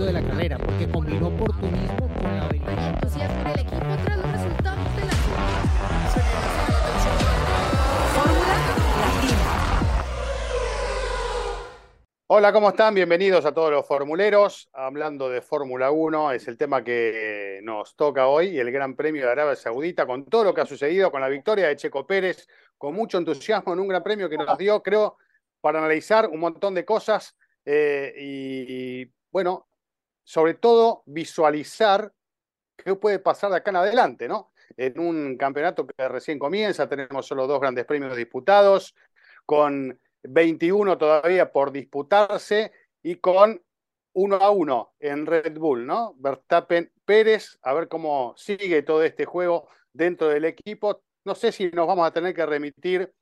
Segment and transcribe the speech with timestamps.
[0.00, 2.78] momento de la carrera, porque combinó oportunismo con la habilidad.
[2.78, 5.12] Hay entusiasmo en el equipo tras los resultados de la
[8.14, 8.54] Fórmula
[9.00, 9.38] Latina.
[12.28, 12.94] Hola, ¿cómo están?
[12.94, 14.70] Bienvenidos a todos los formuleros.
[14.72, 19.32] Hablando de Fórmula 1, es el tema que nos toca hoy, el Gran Premio de
[19.32, 22.46] Arabia Saudita, con todo lo que ha sucedido, con la victoria de Checo Pérez,
[22.78, 25.18] con mucho entusiasmo en un Gran Premio que nos dio, creo,
[25.60, 27.36] para analizar un montón de cosas
[27.66, 29.69] eh, y, y, bueno,
[30.30, 32.12] sobre todo visualizar
[32.76, 34.52] qué puede pasar de acá en adelante, ¿no?
[34.76, 38.94] En un campeonato que recién comienza, tenemos solo dos grandes premios disputados,
[39.44, 42.70] con 21 todavía por disputarse
[43.02, 43.60] y con
[44.12, 46.14] uno a uno en Red Bull, ¿no?
[46.18, 51.02] Verstappen Pérez, a ver cómo sigue todo este juego dentro del equipo.
[51.24, 53.12] No sé si nos vamos a tener que remitir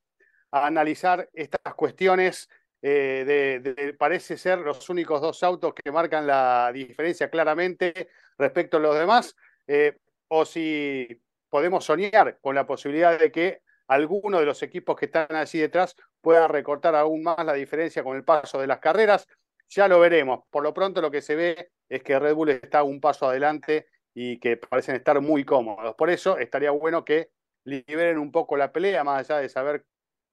[0.50, 6.70] a analizar estas cuestiones eh, de, parece ser los únicos dos autos que marcan la
[6.72, 8.08] diferencia claramente
[8.38, 9.34] respecto a los demás,
[9.66, 15.06] eh, o si podemos soñar con la posibilidad de que alguno de los equipos que
[15.06, 19.26] están así detrás pueda recortar aún más la diferencia con el paso de las carreras.
[19.70, 20.44] Ya lo veremos.
[20.50, 23.86] Por lo pronto lo que se ve es que Red Bull está un paso adelante
[24.14, 25.94] y que parecen estar muy cómodos.
[25.94, 27.30] Por eso estaría bueno que
[27.64, 29.84] liberen un poco la pelea, más allá de saber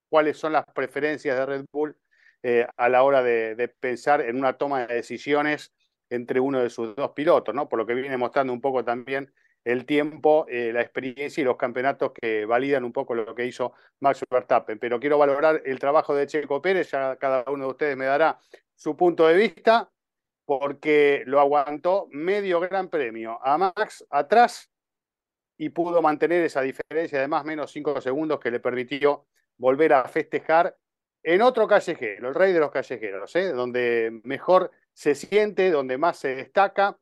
[0.09, 1.97] cuáles son las preferencias de Red Bull
[2.47, 5.73] eh, a la hora de, pensar en una toma de decisiones
[6.11, 7.67] entre uno de sus dos pilotos, ¿no?
[7.67, 11.57] Por lo que viene mostrando un poco también el tiempo, eh, la experiencia y los
[11.57, 14.77] campeonatos que validan un poco lo que hizo Max Verstappen.
[14.77, 18.37] Pero quiero valorar el trabajo de Checo Pérez, ya cada uno de ustedes me dará
[18.75, 19.89] su punto de vista,
[20.45, 24.69] porque lo aguantó medio gran premio a Max atrás
[25.57, 29.25] y pudo mantener esa diferencia de más o menos cinco segundos que le permitió
[29.57, 30.77] volver a festejar
[31.25, 33.51] en otro callejero, el rey de los callejeros, ¿eh?
[33.51, 36.97] donde mejor se siente, donde más se destaca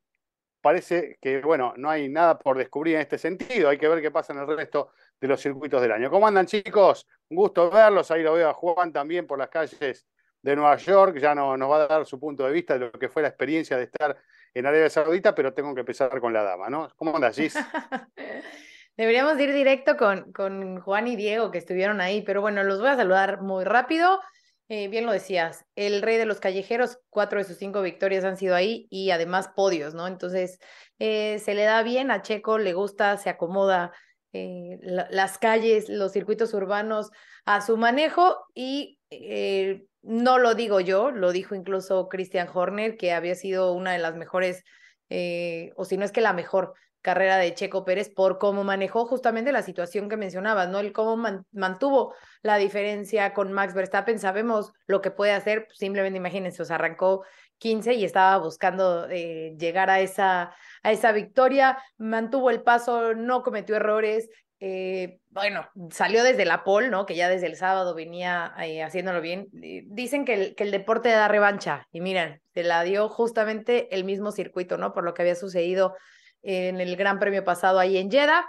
[0.64, 3.68] parece que, bueno, no hay nada por descubrir en este sentido.
[3.68, 6.10] Hay que ver qué pasa en el resto de los circuitos del año.
[6.10, 7.06] ¿Cómo andan, chicos?
[7.30, 8.10] Un gusto verlos.
[8.12, 10.08] Ahí lo veo a Juan también por las calles
[10.42, 11.18] de Nueva York.
[11.20, 13.28] Ya no, nos va a dar su punto de vista de lo que fue la
[13.28, 14.18] experiencia de estar
[14.54, 16.90] en Arabia Saudita, pero tengo que empezar con la dama, ¿no?
[16.96, 17.56] ¿Cómo andas, Gis?
[18.96, 22.90] Deberíamos ir directo con, con Juan y Diego, que estuvieron ahí, pero bueno, los voy
[22.90, 24.20] a saludar muy rápido.
[24.70, 28.38] Eh, bien lo decías, el rey de los callejeros, cuatro de sus cinco victorias han
[28.38, 30.08] sido ahí y además podios, ¿no?
[30.08, 30.58] Entonces,
[31.00, 33.92] eh, se le da bien a Checo, le gusta, se acomoda
[34.32, 37.12] eh, la, las calles, los circuitos urbanos
[37.46, 39.00] a su manejo y
[40.02, 44.16] no lo digo yo, lo dijo incluso Christian Horner, que había sido una de las
[44.16, 44.64] mejores,
[45.76, 49.52] o si no es que la mejor carrera de Checo Pérez por cómo manejó justamente
[49.52, 50.80] la situación que mencionabas, ¿no?
[50.80, 54.18] El cómo man mantuvo la diferencia con Max Verstappen.
[54.18, 57.24] Sabemos lo que puede hacer, pues simplemente imagínense, o sea, arrancó
[57.60, 63.44] 15 y estaba buscando eh, llegar a esa, a esa victoria, mantuvo el paso, no
[63.44, 64.30] cometió errores.
[64.62, 67.06] Eh, bueno, salió desde la pole, ¿no?
[67.06, 69.50] Que ya desde el sábado venía eh, haciéndolo bien.
[69.52, 74.06] Dicen que el, que el deporte da revancha y miren, se la dio justamente el
[74.06, 74.94] mismo circuito, ¿no?
[74.94, 75.96] Por lo que había sucedido
[76.44, 78.46] en el Gran Premio pasado ahí en Jeddah.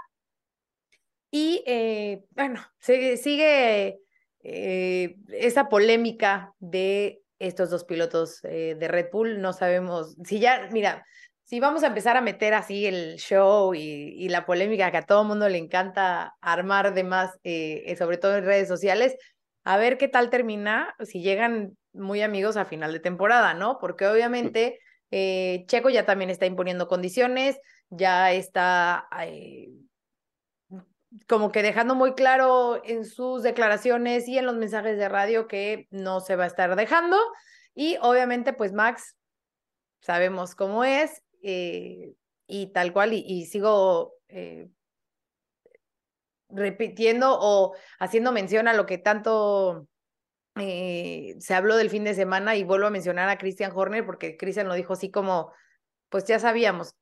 [1.31, 4.00] Y eh, bueno, se, sigue
[4.43, 9.41] eh, esa polémica de estos dos pilotos eh, de Red Bull.
[9.41, 11.04] No sabemos si ya, mira,
[11.44, 15.06] si vamos a empezar a meter así el show y, y la polémica que a
[15.06, 19.16] todo mundo le encanta armar de más, eh, sobre todo en redes sociales,
[19.65, 23.78] a ver qué tal termina si llegan muy amigos a final de temporada, ¿no?
[23.78, 24.78] Porque obviamente
[25.10, 27.59] eh, Checo ya también está imponiendo condiciones,
[27.91, 29.71] ya está eh,
[31.28, 35.87] como que dejando muy claro en sus declaraciones y en los mensajes de radio que
[35.91, 37.17] no se va a estar dejando.
[37.75, 39.17] Y obviamente, pues Max,
[40.00, 42.15] sabemos cómo es eh,
[42.47, 44.69] y tal cual, y, sigo eh,
[46.49, 49.89] repitiendo o haciendo mención a lo que tanto
[50.56, 54.69] se habló del fin de semana y vuelvo a mencionar a Christian Horner porque Christian
[54.69, 55.53] lo dijo así como,
[56.10, 56.95] pues ya sabíamos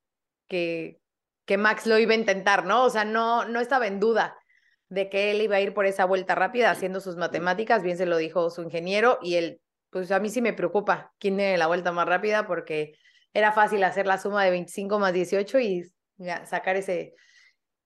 [0.53, 1.01] que,
[1.47, 2.85] que Max lo iba a intentar, ¿no?
[2.85, 4.37] O sea, no, no estaba en duda
[4.91, 8.05] de que él iba a ir por esa vuelta rápida haciendo sus matemáticas, bien se
[8.05, 11.69] lo dijo su ingeniero y él, pues a mí sí me preocupa quién tiene la
[11.69, 12.93] vuelta más rápida porque
[13.33, 15.91] era fácil hacer la suma de 25 más 18 y
[16.45, 17.15] sacar ese,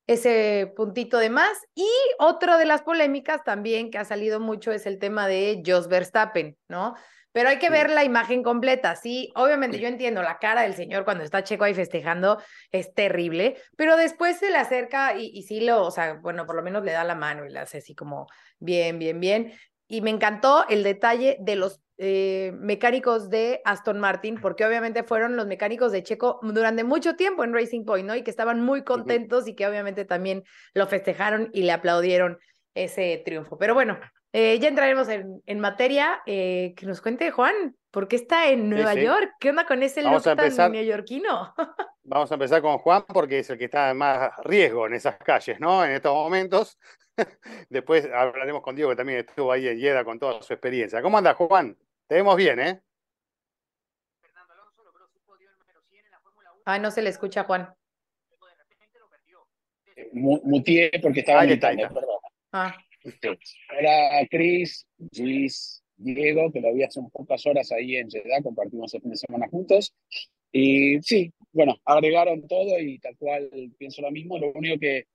[0.08, 1.56] ese puntito de más.
[1.76, 5.86] Y otra de las polémicas también que ha salido mucho es el tema de Jos
[5.86, 6.96] Verstappen, ¿no?
[7.36, 9.30] Pero hay que ver la imagen completa, sí.
[9.34, 12.40] Obviamente yo entiendo, la cara del señor cuando está Checo ahí festejando
[12.72, 16.56] es terrible, pero después se le acerca y, y sí lo, o sea, bueno, por
[16.56, 18.26] lo menos le da la mano y le hace así como
[18.58, 19.52] bien, bien, bien.
[19.86, 25.36] Y me encantó el detalle de los eh, mecánicos de Aston Martin, porque obviamente fueron
[25.36, 28.16] los mecánicos de Checo durante mucho tiempo en Racing Point, ¿no?
[28.16, 30.42] Y que estaban muy contentos y que obviamente también
[30.72, 32.38] lo festejaron y le aplaudieron
[32.74, 33.58] ese triunfo.
[33.58, 33.98] Pero bueno,
[34.32, 36.22] eh, ya entraremos en, en materia.
[36.26, 39.02] Eh, que nos cuente Juan, ¿por qué está en Nueva sí.
[39.02, 39.32] York?
[39.40, 40.56] ¿Qué onda con ese empezar.
[40.56, 41.54] tan neoyorquino?
[42.04, 45.16] Vamos a empezar con Juan porque es el que está en más riesgo en esas
[45.18, 45.84] calles, ¿no?
[45.84, 46.78] En estos momentos.
[47.68, 51.02] Después hablaremos con Diego, que también estuvo ahí en Yeda con toda su experiencia.
[51.02, 51.76] ¿Cómo andas, Juan?
[52.06, 52.80] Te vemos bien, ¿eh?
[56.64, 57.72] Ay, no se le escucha, Juan.
[60.12, 62.18] Mu- Mutié porque estaba gritando, perdón.
[62.52, 62.76] Ah,
[63.78, 64.86] Era Chris,
[65.18, 69.10] Luis, Diego, que lo vi hace unas pocas horas ahí en Jeddah, compartimos el fin
[69.10, 69.94] de semana juntos.
[70.52, 74.38] Y sí, bueno, agregaron todo y tal cual pienso lo mismo.
[74.38, 75.06] Lo único que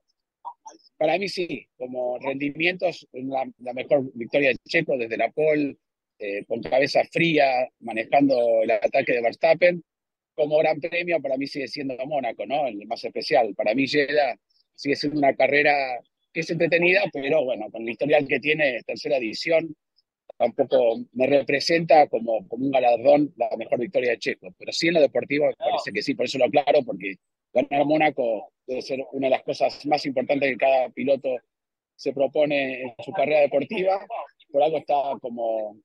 [0.98, 5.78] para mí sí, como rendimientos, la, la mejor victoria de Checo desde la pole,
[6.20, 9.84] eh, con cabeza fría, manejando el ataque de Verstappen.
[10.36, 12.68] Como gran premio, para mí sigue siendo Mónaco, ¿no?
[12.68, 13.54] El más especial.
[13.56, 14.38] Para mí Jeddah
[14.76, 16.00] sigue siendo una carrera
[16.40, 19.76] es entretenida, pero bueno, con el historial que tiene, tercera edición,
[20.38, 24.54] tampoco me representa como, como un galardón la mejor victoria de Checo.
[24.58, 27.16] Pero sí en lo deportivo me parece que sí, por eso lo aclaro, porque
[27.54, 31.38] ganar Mónaco debe ser una de las cosas más importantes que cada piloto
[31.96, 34.06] se propone en su carrera deportiva.
[34.52, 35.78] Por algo está como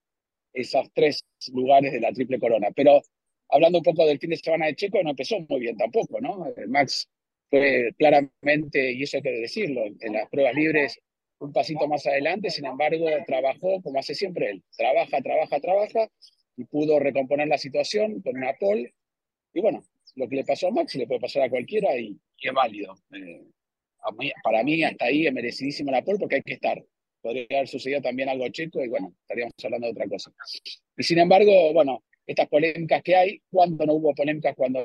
[0.52, 2.68] esos tres lugares de la triple corona.
[2.74, 3.02] Pero
[3.48, 6.46] hablando un poco del fin de semana de Checo, no empezó muy bien tampoco, ¿no?
[6.48, 7.08] Eh, Max
[7.50, 10.98] fue claramente, y eso hay que decirlo, en las pruebas libres
[11.38, 14.62] un pasito más adelante, sin embargo, trabajó como hace siempre él.
[14.76, 16.08] Trabaja, trabaja, trabaja
[16.56, 18.94] y pudo recomponer la situación con una pole.
[19.52, 19.84] Y bueno,
[20.14, 22.94] lo que le pasó a Max le puede pasar a cualquiera y, y es válido.
[23.12, 23.42] Eh,
[24.18, 26.82] mí- para mí, hasta ahí es merecidísima la pole porque hay que estar.
[27.20, 30.32] Podría haber sucedido también algo checo y bueno, estaríamos hablando de otra cosa.
[30.96, 34.84] Y sin embargo, bueno, estas polémicas que hay, cuando no hubo polémicas, cuando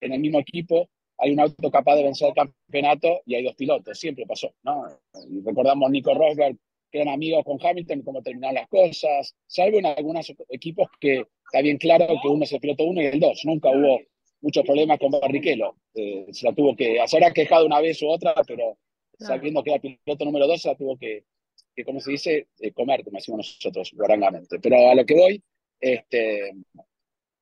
[0.00, 0.88] en el mismo equipo
[1.20, 4.84] hay un auto capaz de vencer el campeonato y hay dos pilotos, siempre pasó, ¿no?
[5.28, 6.56] Y recordamos Nico Rosberg,
[6.90, 11.60] que eran amigos con Hamilton, cómo terminaron las cosas, salvo en algunos equipos que está
[11.62, 14.00] bien claro que uno es el piloto uno y el dos, nunca hubo
[14.40, 18.08] muchos problemas con Barrichello, eh, se la tuvo que, se habrá quejado una vez u
[18.08, 18.78] otra, pero
[19.18, 21.24] sabiendo que era piloto número dos, se la tuvo que,
[21.74, 24.58] que como se dice, eh, comer, como decimos nosotros, guarangamente.
[24.58, 25.42] Pero a lo que voy,
[25.80, 26.52] este,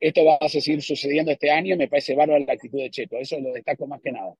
[0.00, 3.17] esto va a seguir sucediendo este año y me parece bárbara la actitud de Checo.
[3.17, 4.35] Eso lo destaco más que nada.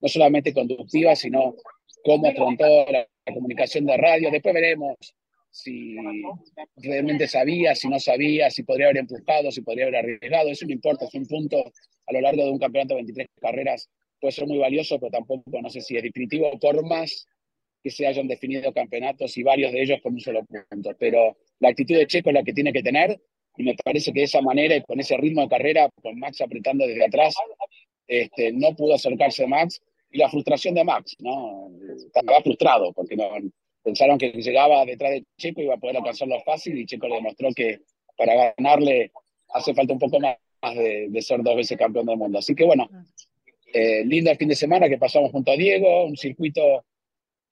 [0.00, 1.54] No solamente conductiva, sino
[2.02, 4.30] cómo afrontó la, la comunicación de radio.
[4.30, 4.96] Después veremos
[5.54, 5.94] si
[6.76, 10.50] realmente sabía, si no sabía, si podría haber empujado, si podría haber arriesgado.
[10.50, 11.72] Eso no importa, es un punto
[12.06, 13.88] a lo largo de un campeonato de 23 carreras.
[14.20, 17.28] Puede ser muy valioso, pero tampoco no sé si es definitivo, por más
[17.84, 20.90] que se hayan definido campeonatos y varios de ellos con un solo punto.
[20.98, 23.20] Pero la actitud de Checo es la que tiene que tener
[23.56, 26.40] y me parece que de esa manera y con ese ritmo de carrera, con Max
[26.40, 27.34] apretando desde atrás,
[28.06, 29.80] este, no pudo acercarse Max
[30.10, 31.70] y la frustración de Max, ¿no?
[31.96, 33.16] Estaba frustrado porque
[33.82, 37.16] pensaron que llegaba detrás de Checo y iba a poder alcanzarlo fácil y Checo le
[37.16, 37.80] demostró que
[38.16, 39.12] para ganarle
[39.52, 40.36] hace falta un poco más
[40.74, 42.38] de, de ser dos veces campeón del mundo.
[42.38, 42.88] Así que bueno,
[43.72, 46.84] eh, lindo el fin de semana que pasamos junto a Diego, un circuito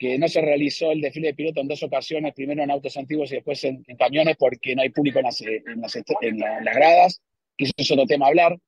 [0.03, 3.31] que no se realizó el desfile de piloto en dos ocasiones, primero en autos antiguos
[3.31, 6.61] y después en, en camiones porque no hay público en las, en las, en la-
[6.61, 7.23] las gradas,
[7.57, 8.59] que eso es otro tema a hablar.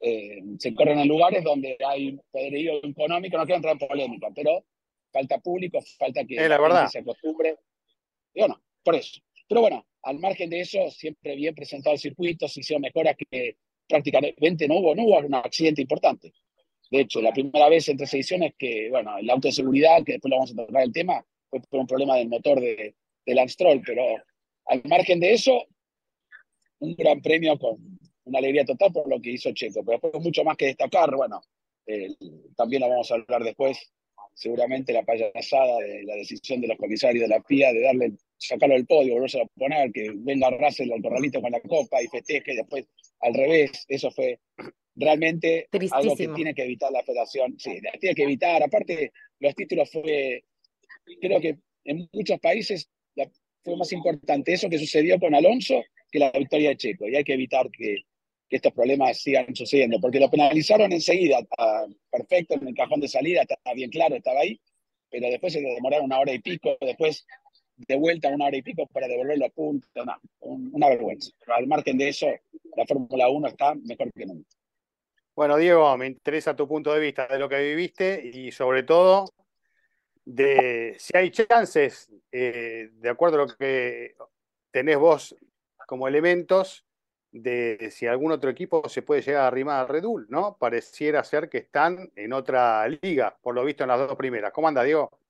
[0.00, 4.64] Eh, se corren en lugares donde hay poderío económico, no quiero entrar en polémica, pero
[5.12, 6.88] falta público, falta que la verdad.
[6.88, 7.56] se acostumbre.
[8.32, 9.20] Y bueno, por eso.
[9.46, 13.56] Pero bueno, al margen de eso, siempre bien presentado el circuito, se hicieron mejoras que
[13.86, 16.32] prácticamente no hubo, no hubo un accidente importante.
[16.90, 20.12] De hecho, la primera vez en tres ediciones que, bueno, el auto de seguridad, que
[20.12, 22.94] después lo vamos a tocar el tema, fue por un problema del motor de,
[23.26, 24.02] de Lance Stroll, pero
[24.66, 25.64] al margen de eso,
[26.80, 27.76] un gran premio con
[28.24, 29.84] una alegría total por lo que hizo Checo.
[29.84, 31.40] Pero después mucho más que destacar, bueno,
[32.56, 33.78] también lo vamos a hablar después,
[34.34, 38.74] seguramente la payasada de la decisión de los comisarios de la FIA de darle, sacarlo
[38.74, 42.52] del podio, volverse a poner, que venga Russell al corralito con la copa y festeje,
[42.52, 42.84] y después
[43.20, 44.38] al revés, eso fue
[44.98, 47.58] realmente algo que tiene que evitar la federación.
[47.58, 48.62] Sí, la tiene que evitar.
[48.62, 50.44] Aparte, los títulos fue,
[51.20, 53.30] creo que en muchos países la-
[53.64, 57.06] fue más importante eso que sucedió con Alonso que la victoria de Checo.
[57.08, 57.96] Y hay que evitar que,
[58.48, 63.08] que estos problemas sigan sucediendo, porque lo penalizaron enseguida, ah, perfecto, en el cajón de
[63.08, 64.58] salida, estaba bien claro, estaba ahí,
[65.10, 67.26] pero después se demoraron una hora y pico, después
[67.76, 71.30] de vuelta una hora y pico para devolver los puntos, no, un- una vergüenza.
[71.40, 72.26] Pero al margen de eso,
[72.76, 74.48] la Fórmula 1 está mejor que nunca.
[75.38, 79.32] Bueno, Diego, me interesa tu punto de vista de lo que viviste y sobre todo
[80.24, 84.16] de si hay chances, eh, de acuerdo a lo que
[84.72, 85.36] tenés vos
[85.86, 86.84] como elementos
[87.30, 90.56] de si algún otro equipo se puede llegar a arrimar a Red Bull, ¿no?
[90.58, 94.50] Pareciera ser que están en otra liga, por lo visto en las dos primeras.
[94.50, 95.20] ¿Cómo anda, Diego?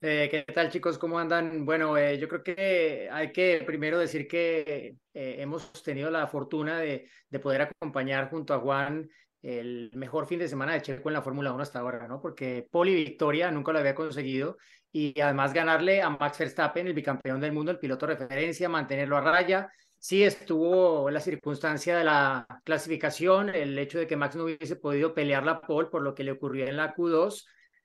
[0.00, 0.96] Eh, ¿Qué tal chicos?
[0.96, 1.66] ¿Cómo andan?
[1.66, 7.06] Bueno, eh, yo creo que hay que primero decir que hemos tenido la fortuna de,
[7.42, 9.10] poder acompañar junto a Juan
[9.42, 12.20] el mejor fin de semana de Checo en la Fórmula 1 hasta ahora, ¿no?
[12.20, 14.56] Porque poli victoria nunca lo había conseguido
[14.90, 19.20] y además ganarle a Max Verstappen, el bicampeón del mundo, el piloto referencia, mantenerlo a
[19.20, 19.70] raya.
[19.98, 25.12] Sí estuvo la circunstancia de la clasificación, el hecho de que Max no hubiese podido
[25.12, 27.44] pelear la pole por lo que le ocurrió en la Q2,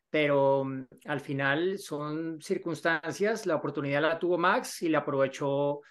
[0.10, 5.82] pero mm, al final son circunstancias, la oportunidad la tuvo Max y la aprovechó,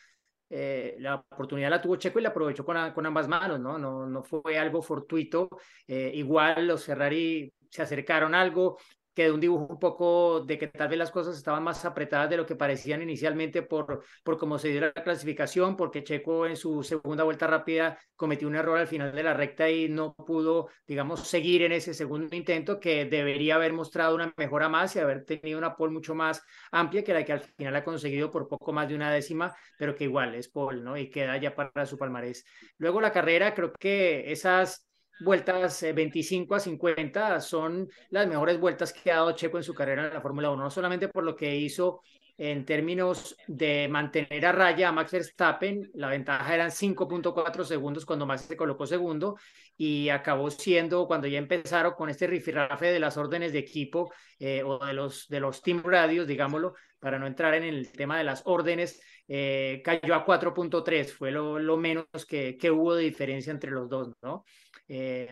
[0.54, 3.78] eh, la oportunidad la tuvo Checo y la aprovechó con, con ambas manos, ¿no?
[3.78, 5.49] No, no fue algo fortuito,
[5.87, 8.76] eh, igual los Ferrari se acercaron algo,
[9.14, 12.31] que de un dibujo un poco de que tal vez las cosas estaban más apretadas
[12.31, 16.57] de lo que parecían inicialmente por, por cómo se dio la clasificación, porque Checo en
[16.57, 20.69] su segunda vuelta rápida cometió un error al final de la recta y no pudo,
[20.87, 25.25] digamos, seguir en ese segundo intento que debería haber mostrado una mejora más y haber
[25.25, 28.73] tenido una pole mucho más amplia que la que al final ha conseguido por poco
[28.73, 30.97] más de una décima, pero que igual es pole, ¿no?
[30.97, 32.45] Y queda ya para su palmarés.
[32.78, 34.87] Luego la carrera, creo que esas
[35.21, 39.75] vueltas 25 eh, a 50 son las mejores vueltas que ha dado Checo en su
[39.75, 42.02] carrera en la Fórmula 1, no solamente por lo que hizo
[42.38, 48.26] en términos de mantener a raya a Max Verstappen, la ventaja eran 5.4 segundos cuando
[48.26, 49.37] Max se colocó segundo
[49.76, 54.62] y acabó siendo cuando ya empezaron con este rifirrafe de las órdenes de equipo eh,
[54.64, 58.25] o de los, de los team radios, digámoslo, para no entrar en el tema de
[58.25, 63.50] las órdenes, eh, cayó a 4.3, fue lo, lo menos que, que, hubo de diferencia
[63.50, 64.45] entre los dos, ¿no?
[64.88, 65.30] Eh,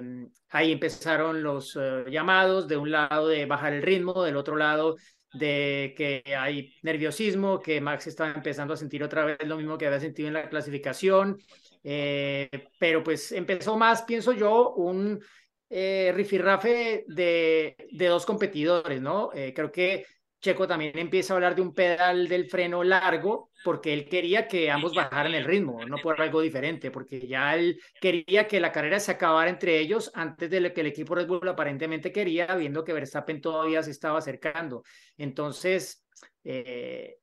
[0.50, 4.97] ahí empezaron los uh, llamados, de un lado de bajar el ritmo, del otro lado
[5.33, 9.87] de que hay nerviosismo, que Max estaba empezando a sentir otra vez lo mismo que
[9.87, 11.38] había sentido en la clasificación,
[11.85, 15.21] eh, pero pues empezó más, pienso yo, un
[15.69, 19.30] eh, rifirrafe de, de dos competidores, ¿no?
[19.33, 20.04] Eh, creo que
[20.40, 24.70] Checo también empieza a hablar de un pedal del freno largo porque él quería que
[24.70, 29.00] ambos bajaran el ritmo, no por algo diferente, porque ya él quería que la carrera
[29.00, 32.85] se acabara entre ellos antes de lo que el equipo Red Bull aparentemente quería, viendo
[32.85, 34.82] que Verstappen todavía se estaba acercando.
[35.18, 36.06] Entonces,
[36.42, 37.18] eh,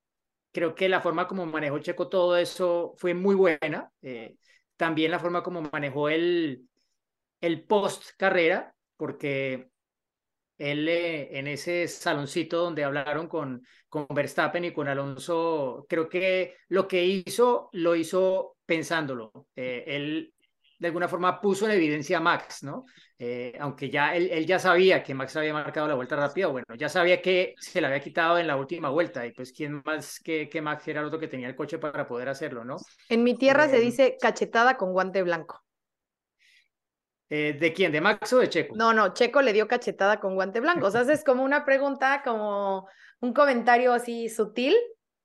[0.51, 3.91] creo que la forma como manejó Checo todo eso fue muy buena.
[4.01, 4.35] Eh,
[4.75, 6.67] también la forma como manejó el,
[7.41, 9.69] el post carrera, porque
[10.57, 16.55] él eh, en ese saloncito donde hablaron con, con Verstappen y con Alonso, creo que
[16.69, 19.31] lo que hizo, lo hizo pensándolo.
[19.55, 20.33] Eh, él
[20.79, 22.85] de alguna forma puso en evidencia a Max, ¿no?
[23.17, 26.67] Eh, aunque ya él, él, ya sabía que Max había marcado la vuelta rápida, bueno,
[26.77, 30.19] ya sabía que se la había quitado en la última vuelta y pues quién más
[30.19, 32.77] que, que Max era el otro que tenía el coche para poder hacerlo, ¿no?
[33.09, 35.66] En mi tierra se dice cachetada con guante blanco.
[37.29, 37.91] Eh, ¿De quién?
[37.91, 38.75] ¿De Max o de Checo?
[38.75, 40.87] No, no, Checo le dio cachetada con guante blanco.
[40.87, 42.87] O sea, es como una pregunta, como
[43.19, 44.75] un comentario así sutil,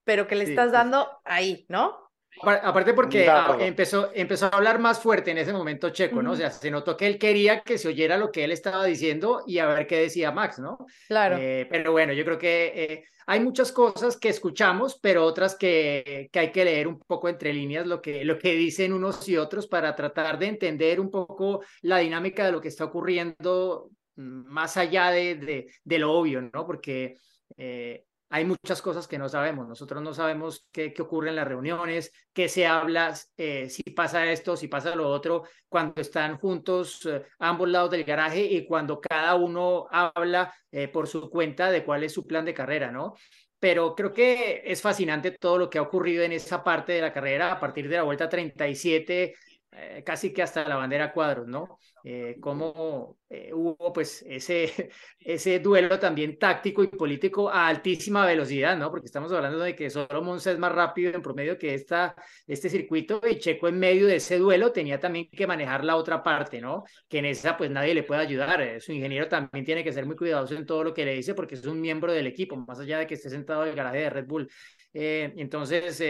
[0.05, 2.02] pero que le sí, estás dando ahí, ¿no?
[2.41, 6.31] Aparte porque ah, empezó, empezó a hablar más fuerte en ese momento Checo, ¿no?
[6.31, 6.37] Uh -huh.
[6.37, 9.43] O sea, se notó que él quería que se oyera lo que él estaba diciendo
[9.47, 10.79] y a ver qué decía Max, ¿no?
[11.09, 11.37] Claro.
[11.39, 16.29] Eh, pero bueno, yo creo que eh, hay muchas cosas que escuchamos, pero otras que,
[16.33, 19.37] que, hay que leer un poco entre líneas lo que, lo que dicen unos y
[19.37, 24.47] otros para tratar de entender un poco la dinámica de lo que está ocurriendo mm,
[24.47, 26.67] más allá de, de, de lo obvio, ¿no?
[26.67, 27.17] Porque...
[27.57, 29.69] Eh, hay muchas cosas que no sabemos.
[29.69, 34.33] Nosotros no sabemos qué, qué ocurre en las reuniones, qué se habla, eh, si pasa
[34.33, 39.03] esto, si pasa lo otro, cuando están juntos eh, ambos lados del garaje y cuando
[39.03, 43.17] cada uno habla eh, por su cuenta de cuál es su plan de carrera, ¿no?
[43.59, 47.13] Pero creo que es fascinante todo lo que ha ocurrido en esa parte de la
[47.13, 49.35] carrera a partir de la vuelta 37
[49.75, 51.79] eh, casi que hasta la bandera cuadros, ¿no?
[52.05, 58.77] Eh, cómo eh, hubo pues ese, ese duelo también táctico y político a altísima velocidad,
[58.77, 58.91] ¿no?
[58.91, 62.15] Porque estamos hablando de que solo Monza es más rápido en promedio que esta,
[62.47, 66.23] este circuito y Checo en medio de ese duelo tenía también que manejar la otra
[66.23, 66.85] parte, ¿no?
[67.09, 68.79] Que en esa pues nadie le puede ayudar.
[68.79, 71.55] Su ingeniero también tiene que ser muy cuidadoso en todo lo que le dice porque
[71.55, 74.11] es un miembro del equipo, más allá de que esté sentado en el garaje de
[74.11, 74.51] Red Bull.
[74.93, 76.03] entonces,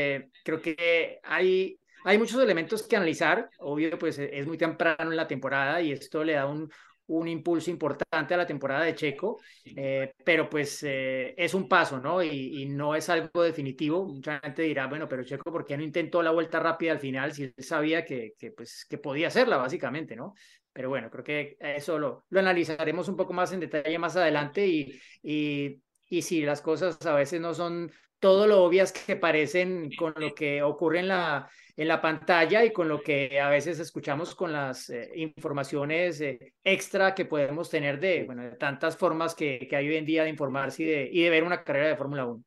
[0.43, 5.27] creo que hay hay muchos elementos que analizar, obvio, pues es muy temprano en la
[5.27, 6.71] temporada y esto le da un,
[7.07, 12.01] un impulso importante a la temporada de Checo, eh, pero pues eh, es un paso,
[12.01, 12.23] ¿no?
[12.23, 14.05] Y, y, no es algo definitivo.
[14.07, 17.33] Mucha gente dirá, bueno, pero Checo, ¿por qué no intentó la vuelta rápida al final
[17.33, 20.35] si él sabía que, que, pues, que podía hacerla, básicamente, ¿no?
[20.73, 24.67] Pero bueno, creo que eso lo, lo analizaremos un poco más en detalle más adelante
[24.67, 29.91] y, y, y si las cosas a veces no son todo lo obvias que parecen
[29.97, 33.79] con lo que ocurre en la, en la pantalla y con lo que a veces
[33.79, 39.35] escuchamos con las eh, informaciones eh, extra que podemos tener de, bueno, de tantas formas
[39.35, 41.89] que, que, hay hoy en día de informarse y de, y de ver una carrera
[41.89, 42.43] de Fórmula 1.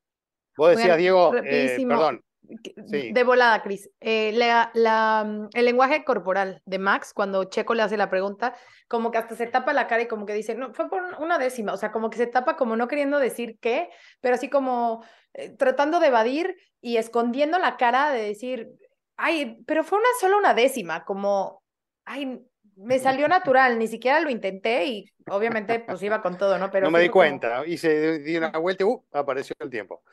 [0.58, 3.89] Vos decías, Diego, eh, perdón, de volada, Cris.
[4.00, 8.55] Eh, la, mm, el lenguaje corporal de Max, cuando Checo le hace la pregunta,
[8.88, 11.38] como que hasta se tapa la cara y como que dice, no, fue por una
[11.38, 13.89] décima, o sea, como que se tapa como no queriendo decir qué,
[14.22, 15.03] pero así como
[15.34, 18.70] eh, tratando de evadir y escondiendo la cara de decir,
[19.17, 21.63] ay, pero fue una solo una décima, como,
[22.05, 22.45] ay,
[22.77, 26.69] me salió natural, ni siquiera lo intenté y obviamente pues iba con todo, ¿no?
[26.69, 30.03] Pero no me di cuenta, hice di una vuelta y uh, apareció el tiempo.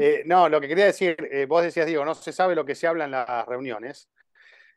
[0.00, 2.74] Eh, no, lo que quería decir, eh, vos decías, digo, no se sabe lo que
[2.74, 4.08] se habla en las reuniones.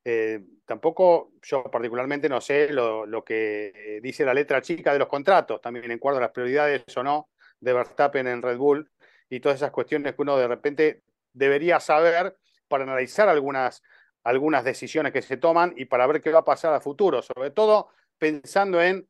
[0.04, 5.08] Eh, tampoco yo particularmente no sé lo, lo, que dice la letra chica de los
[5.08, 8.90] contratos, también en cuanto a las prioridades o no de Verstappen en Red Bull
[9.30, 11.02] y todas esas cuestiones que uno de repente
[11.34, 12.38] debería saber
[12.76, 13.82] para analizar algunas
[14.26, 17.52] algunas decisiones que se toman y para ver qué va a pasar a futuro, sobre
[17.52, 19.08] todo pensando en,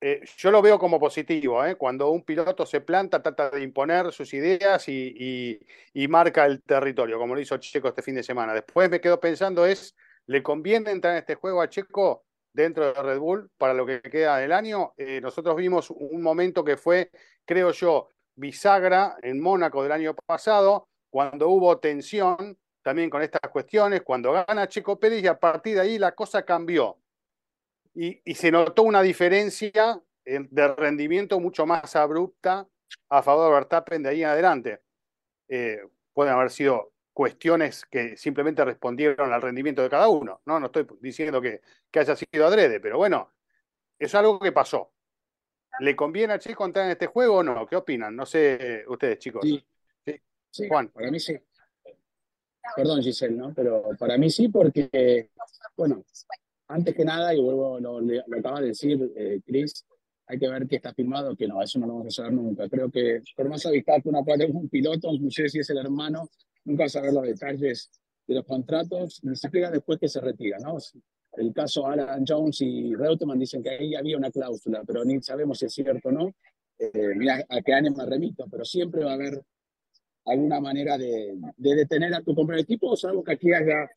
[0.00, 1.76] eh, yo lo veo como positivo, ¿eh?
[1.76, 5.60] cuando un piloto se planta, trata de imponer sus ideas y,
[6.08, 8.52] marca el territorio, como lo hizo Checo este fin de semana.
[8.52, 9.94] Después me quedo pensando es,
[10.26, 14.02] ¿le conviene entrar en este juego a Checo dentro de Red Bull para lo que
[14.02, 14.92] queda del año?
[14.96, 17.12] Eh, nosotros vimos un momento que fue,
[17.44, 24.02] creo yo, bisagra en Mónaco del año pasado, cuando hubo tensión también con estas cuestiones,
[24.02, 26.98] cuando gana Checo Pérez y a partir de ahí la cosa cambió.
[27.94, 32.66] Y, se notó una diferencia de rendimiento mucho más abrupta
[33.08, 34.80] a favor de Verstappen de ahí en adelante.
[35.48, 35.80] Eh,
[36.12, 40.40] pueden haber sido cuestiones que simplemente respondieron al rendimiento de cada uno.
[40.46, 43.32] No, no estoy diciendo que, que haya sido adrede, pero bueno,
[43.98, 44.92] es algo que pasó.
[45.80, 47.66] ¿Le conviene a Checo entrar en este juego o no?
[47.66, 48.14] ¿Qué opinan?
[48.14, 49.42] No sé ustedes, chicos.
[49.42, 49.64] Sí.
[50.50, 50.68] ¿Sí?
[50.68, 50.88] Juan.
[50.88, 51.34] Para mí sí.
[52.76, 53.52] Perdón, Giselle, ¿no?
[53.54, 55.30] Pero para mí sí, porque,
[55.76, 56.04] bueno,
[56.68, 59.84] antes que nada, y vuelvo, lo, lo, acaba de decir eh, Chris,
[60.26, 62.68] hay que ver que está firmado, que no, eso no lo vamos a saber nunca.
[62.68, 65.78] Creo que por más amistad que una parte un piloto, no sé si es el
[65.78, 66.28] hermano,
[66.64, 67.90] nunca saber los detalles
[68.26, 70.78] de los contratos, ni siquiera después que se retira, ¿no?
[71.32, 75.58] El caso Alan Jones y Reutemann dicen que ahí había una cláusula, pero ni sabemos
[75.58, 76.32] si es cierto o no.
[76.78, 79.42] Eh, mira a qué año me remito, pero siempre va a haber
[80.30, 83.88] alguna manera de, detener a tu compañero de equipo, salvo que aquí haya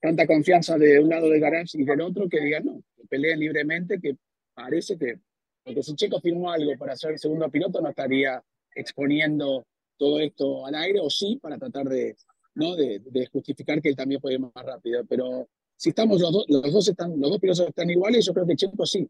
[0.00, 3.40] tanta confianza de un lado de garage y del otro que digan no, que peleen
[3.40, 4.16] libremente, que
[4.54, 5.18] parece que,
[5.64, 8.42] porque si Checo firmó algo para ser segundo piloto, no estaría
[8.74, 12.16] exponiendo todo esto al aire, o sí, para tratar de,
[12.54, 12.74] ¿no?
[12.74, 15.04] de, justificar que él también puede ir más rápido.
[15.06, 18.46] Pero si estamos los dos, los dos, están, los dos pilotos están iguales, yo creo
[18.46, 19.08] que Checo sí.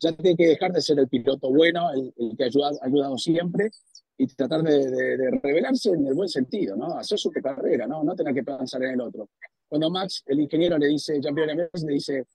[0.00, 3.70] Ya tiene que dejar de ser el piloto bueno, el, que ha ayudado, ayudado siempre,
[4.16, 6.96] y tratar de, revelarse en el buen sentido, ¿no?
[6.96, 8.04] Hacer su carrera, ¿no?
[8.04, 9.30] No tener que pensar en el otro.
[9.68, 12.26] Cuando Max, el ingeniero, le dice, Jean-Pierre le dice,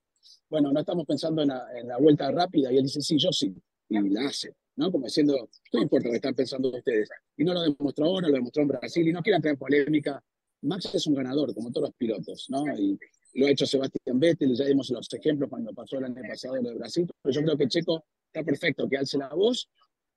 [0.49, 3.55] bueno, no estamos pensando en la, vuelta rápida, y él dice, sí, yo sí,
[3.89, 4.91] y la hace, ¿no?
[4.91, 7.09] Como diciendo, no importa lo que están pensando ustedes.
[7.37, 10.21] Y no lo demostró ahora, lo demostró en Brasil, y no quieren tener polémica.
[10.61, 12.65] Max es un ganador, como todos los pilotos, ¿no?
[12.75, 12.97] Y
[13.33, 16.69] lo ha hecho Sebastián Vettel, ya dimos los ejemplos cuando pasó el año pasado lo
[16.69, 19.69] de Brasil, pero yo creo que Checo está perfecto, que alce la voz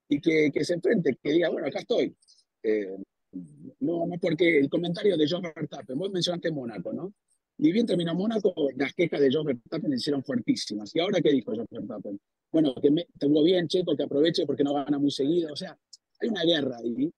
[0.08, 2.14] y que, que se enfrente, que diga, bueno, acá estoy.
[2.62, 2.96] Eh,
[3.80, 7.14] no, no porque el comentario de John Verstappen, vos mencionaste Mónaco, ¿no?
[7.58, 10.94] Ni bien terminó Mónaco, las quejas de John Verstappen hicieron fuertísimas.
[10.94, 12.20] ¿Y ahora qué dijo John Verstappen?
[12.50, 15.52] Bueno, que me, tengo bien, Checo, que aproveche porque no gana muy seguido.
[15.52, 15.78] O sea,
[16.20, 17.12] hay una guerra ahí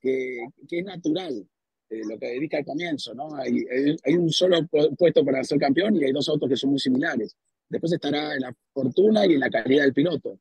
[0.00, 1.48] que, que es natural,
[1.90, 3.34] eh, lo que dedica al comienzo, ¿no?
[3.34, 3.64] Hay,
[4.04, 7.36] hay, un solo puesto para ser campeón y hay dos autos que son muy similares.
[7.68, 10.38] Después estará en la fortuna y en la calidad del piloto.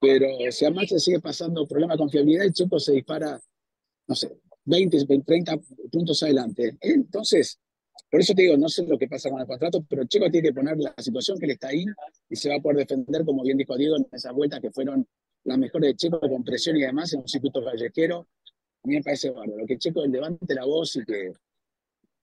[0.00, 3.40] Pero si a Max sigue pasando problema con fiabilidad, el Checo se dispara,
[4.06, 5.58] no sé, 20, 30
[5.90, 6.76] puntos adelante.
[6.80, 7.58] Entonces,
[8.10, 10.48] por eso te digo, no sé lo que pasa con el contrato, pero Checo tiene
[10.48, 11.84] que poner la situación que le está ahí
[12.28, 15.06] y se va a poder defender, como bien dijo Diego, en esas vueltas que fueron
[15.44, 18.28] las mejores de Checo con presión y además en un circuito callejero.
[18.84, 19.66] A mí me parece bárbaro.
[19.66, 21.32] Que Checo levante la voz y que,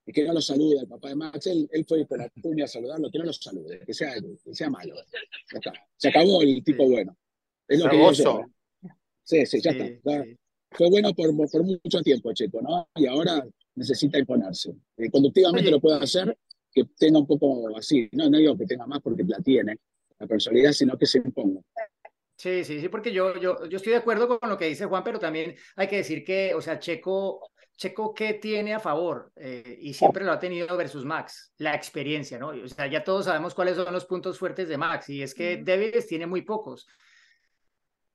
[0.05, 1.47] y que no lo salude al papá de Max.
[1.47, 4.69] Él, él fue con la a saludarlo, que no lo salude, que sea, que sea
[4.69, 4.93] malo.
[4.95, 5.73] Ya está.
[5.97, 7.17] Se acabó el tipo bueno.
[7.67, 8.35] Es lo que
[9.23, 10.23] Sí, sí, ya está.
[10.71, 12.87] Fue bueno por, por, mucho tiempo, Checo, ¿no?
[12.95, 13.43] Y ahora
[13.75, 14.73] necesita imponerse.
[14.97, 16.37] Eh, conductivamente lo puede hacer,
[16.71, 18.07] que tenga un poco así.
[18.11, 19.77] No, no digo que tenga más porque la tiene,
[20.19, 21.61] la personalidad, sino que se imponga.
[22.41, 25.03] Sí, sí, sí, porque yo, yo, yo estoy de acuerdo con lo que dice Juan,
[25.03, 29.31] pero también hay que decir que, o sea, Checo, Checo, ¿qué tiene a favor?
[29.35, 32.47] Eh, y siempre lo ha tenido versus Max, la experiencia, ¿no?
[32.47, 35.57] O sea, ya todos sabemos cuáles son los puntos fuertes de Max, y es que
[35.57, 36.87] débiles tiene muy pocos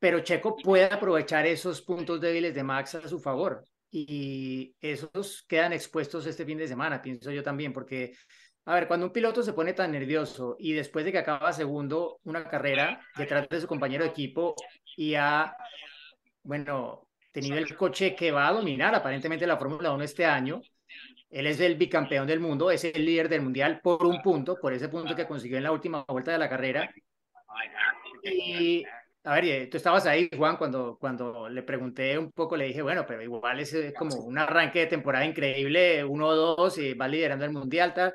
[0.01, 3.65] pero Checo puede aprovechar esos puntos débiles de Max a su favor.
[3.91, 8.13] y esos quedan expuestos este fin de semana, pienso yo también, porque,
[8.67, 12.19] a ver, cuando un piloto se pone tan nervioso y después de que acaba segundo
[12.25, 14.57] una carrera detrás de su compañero de equipo
[14.97, 15.57] y ha,
[16.43, 20.61] bueno, tenido el coche que va a dominar aparentemente la Fórmula 1 este año,
[21.31, 24.73] él es el bicampeón del mundo, es el líder del mundial por un punto, por
[24.73, 26.93] ese punto que consiguió en la última vuelta de la carrera.
[28.25, 28.85] Y
[29.23, 32.83] a ver, eh, tú estabas ahí, Juan, cuando, cuando le pregunté un poco, le dije,
[32.83, 37.07] bueno, pero igual es como un arranque de temporada increíble, uno o dos, y va
[37.07, 38.13] liderando el mundial, tal.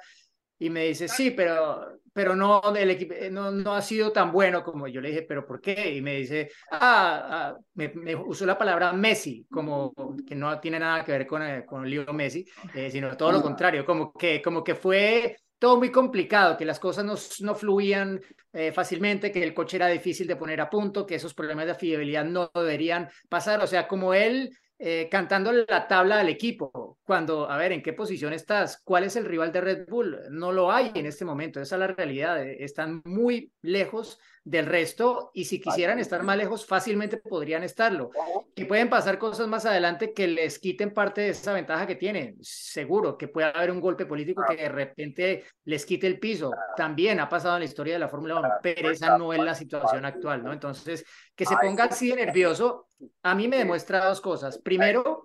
[0.62, 4.32] Y me dice, sí, pero, pero no, el equipo eh, no, no ha sido tan
[4.32, 5.96] bueno como yo le dije, pero ¿por qué?
[5.96, 9.92] Y me dice, ah, ah me, usó la palabra Messi, como
[10.24, 12.46] que no tiene nada que ver con, eh, con Leo Messi,
[12.92, 17.06] sino todo lo contrario, como que, como que fue todo muy complicado, que las cosas
[17.06, 18.20] no, no fluían
[18.54, 21.76] eh, fácilmente, que el coche era difícil de poner a punto, que esos problemas de
[21.76, 23.62] fiabilidad no deberían pasar.
[23.62, 24.50] O sea, como él
[24.84, 28.82] eh, cantando la tabla del equipo, cuando, a ver, ¿en qué posición estás?
[28.84, 30.18] ¿Cuál es el rival de Red Bull?
[30.32, 32.44] No lo hay en este momento, esa es la realidad.
[32.44, 38.12] Eh, están muy lejos del resto y si quisieran estar más lejos fácilmente podrían estarlo.
[38.56, 42.38] Que pueden pasar cosas más adelante que les quiten parte de esa ventaja que tienen.
[42.42, 46.52] Seguro que puede haber un golpe político que de repente les quite el piso.
[46.76, 49.54] También ha pasado en la historia de la Fórmula 1, pero esa no es la
[49.54, 50.52] situación actual, ¿no?
[50.52, 52.88] Entonces, que se ponga así de nervioso,
[53.24, 54.58] a mí me demuestra dos cosas.
[54.58, 55.24] Primero,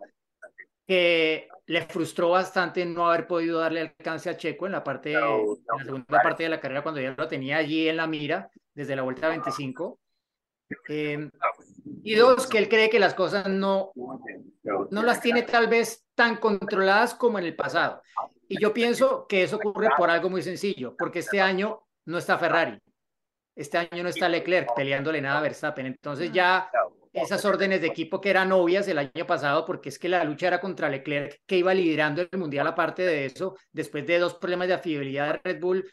[0.86, 5.20] que le frustró bastante no haber podido darle alcance a Checo en la parte en
[5.20, 8.94] la segunda parte de la carrera cuando ya lo tenía allí en la mira desde
[8.94, 9.98] la vuelta 25.
[10.88, 11.30] Em,
[12.02, 13.92] y dos, que él cree que las cosas no,
[14.90, 18.02] no las tiene tal vez tan controladas como en el pasado.
[18.48, 22.38] Y yo pienso que eso ocurre por algo muy sencillo, porque este año no está
[22.38, 22.78] Ferrari,
[23.56, 25.86] este año no está Leclerc peleándole nada a Verstappen.
[25.86, 26.70] Entonces ya
[27.12, 30.48] esas órdenes de equipo que eran obvias el año pasado, porque es que la lucha
[30.48, 34.68] era contra Leclerc, que iba liderando el mundial aparte de eso, después de dos problemas
[34.68, 35.90] de afiabilidad de Red Bull.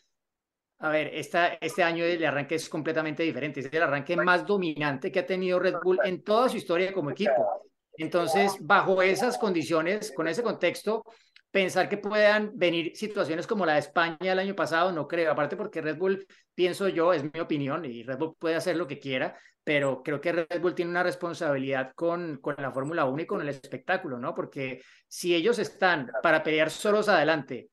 [0.84, 5.14] A ver, esta, este año el arranque es completamente diferente, es el arranque más dominante
[5.14, 7.72] que ha tenido Red Bull en toda su historia como equipo.
[7.98, 11.06] Entonces, bajo esas condiciones, con ese contexto,
[11.50, 15.56] pensar que puedan venir situaciones como la de España el año pasado, no creo, aparte
[15.56, 19.00] porque Red Bull, pienso yo, es mi opinión, y Red Bull puede hacer lo que
[19.00, 23.26] quiera, pero creo que Red Bull tiene una responsabilidad con, con la Fórmula 1 y
[23.26, 24.36] con el espectáculo, ¿no?
[24.36, 27.70] Porque si ellos están para pelear solos adelante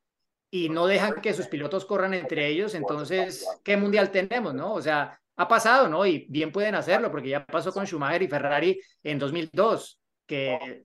[0.51, 4.73] y no dejan que sus pilotos corran entre ellos, entonces, ¿qué mundial tenemos, no?
[4.73, 6.05] O sea, ha pasado, ¿no?
[6.05, 10.83] Y bien pueden hacerlo, porque ya pasó con Schumacher y Ferrari en 2002, que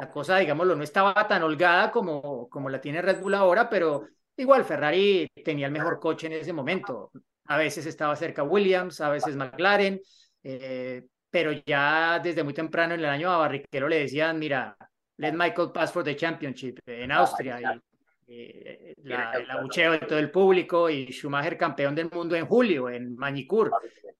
[0.00, 4.06] la cosa, digámoslo, no estaba tan holgada como, como la tiene Red Bull ahora, pero
[4.34, 7.10] igual Ferrari tenía el mejor coche en ese momento.
[7.44, 10.00] A veces estaba cerca Williams, a veces McLaren,
[10.42, 14.74] eh, pero ya desde muy temprano en el año a Barrichello le decían, mira,
[15.18, 17.80] let Michael pass for the championship en Austria.
[18.28, 22.88] Eh, la, el abucheo de todo el público y Schumacher campeón del mundo en julio
[22.90, 23.70] en Manicur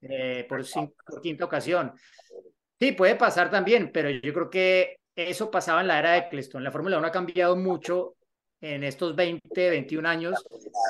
[0.01, 0.65] eh, por,
[1.07, 1.93] por quinta ocasión.
[2.79, 6.63] Sí, puede pasar también, pero yo creo que eso pasaba en la era de Eccleston.
[6.63, 8.16] La Fórmula 1 ha cambiado mucho
[8.61, 10.45] en estos 20, 21 años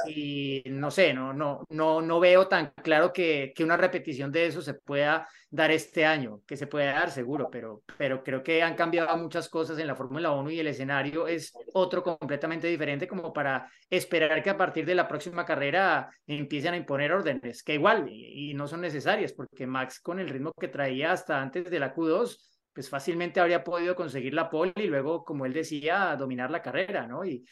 [0.07, 4.46] y no sé, no, no, no, no veo tan claro que, que una repetición de
[4.46, 8.62] eso se pueda dar este año, que se puede dar seguro, pero, pero creo que
[8.62, 13.09] han cambiado muchas cosas en la Fórmula 1 y el escenario es otro completamente diferente
[13.09, 17.74] como para esperar que a partir de la próxima carrera empiecen a imponer órdenes, que
[17.74, 21.68] igual y, y no son necesarias, porque Max con el ritmo que traía hasta antes
[21.70, 26.14] de la Q2 pues fácilmente habría podido conseguir la pole y luego, como él decía,
[26.14, 27.24] dominar la carrera, ¿no?
[27.24, 27.42] Y,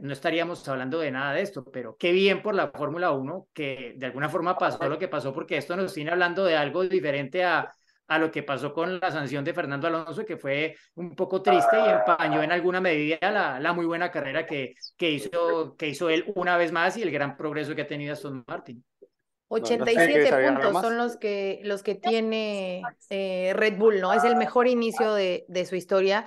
[0.00, 3.94] no estaríamos hablando de nada de esto, pero qué bien por la Fórmula 1 que
[3.96, 7.44] de alguna forma pasó lo que pasó, porque esto nos tiene hablando de algo diferente
[7.44, 7.72] a,
[8.08, 11.76] a lo que pasó con la sanción de Fernando Alonso, que fue un poco triste
[11.76, 16.10] y empañó en alguna medida la, la muy buena carrera que, que, hizo, que hizo
[16.10, 18.84] él una vez más y el gran progreso que ha tenido Aston Martin.
[19.52, 24.12] 87 puntos son los que, los que tiene eh, Red Bull, ¿no?
[24.12, 26.26] Es el mejor inicio de, de su historia.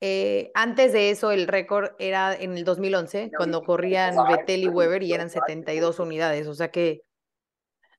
[0.00, 5.02] Eh, antes de eso, el récord era en el 2011, cuando corrían Vettel y Weber
[5.02, 7.02] y eran 72 unidades, o sea que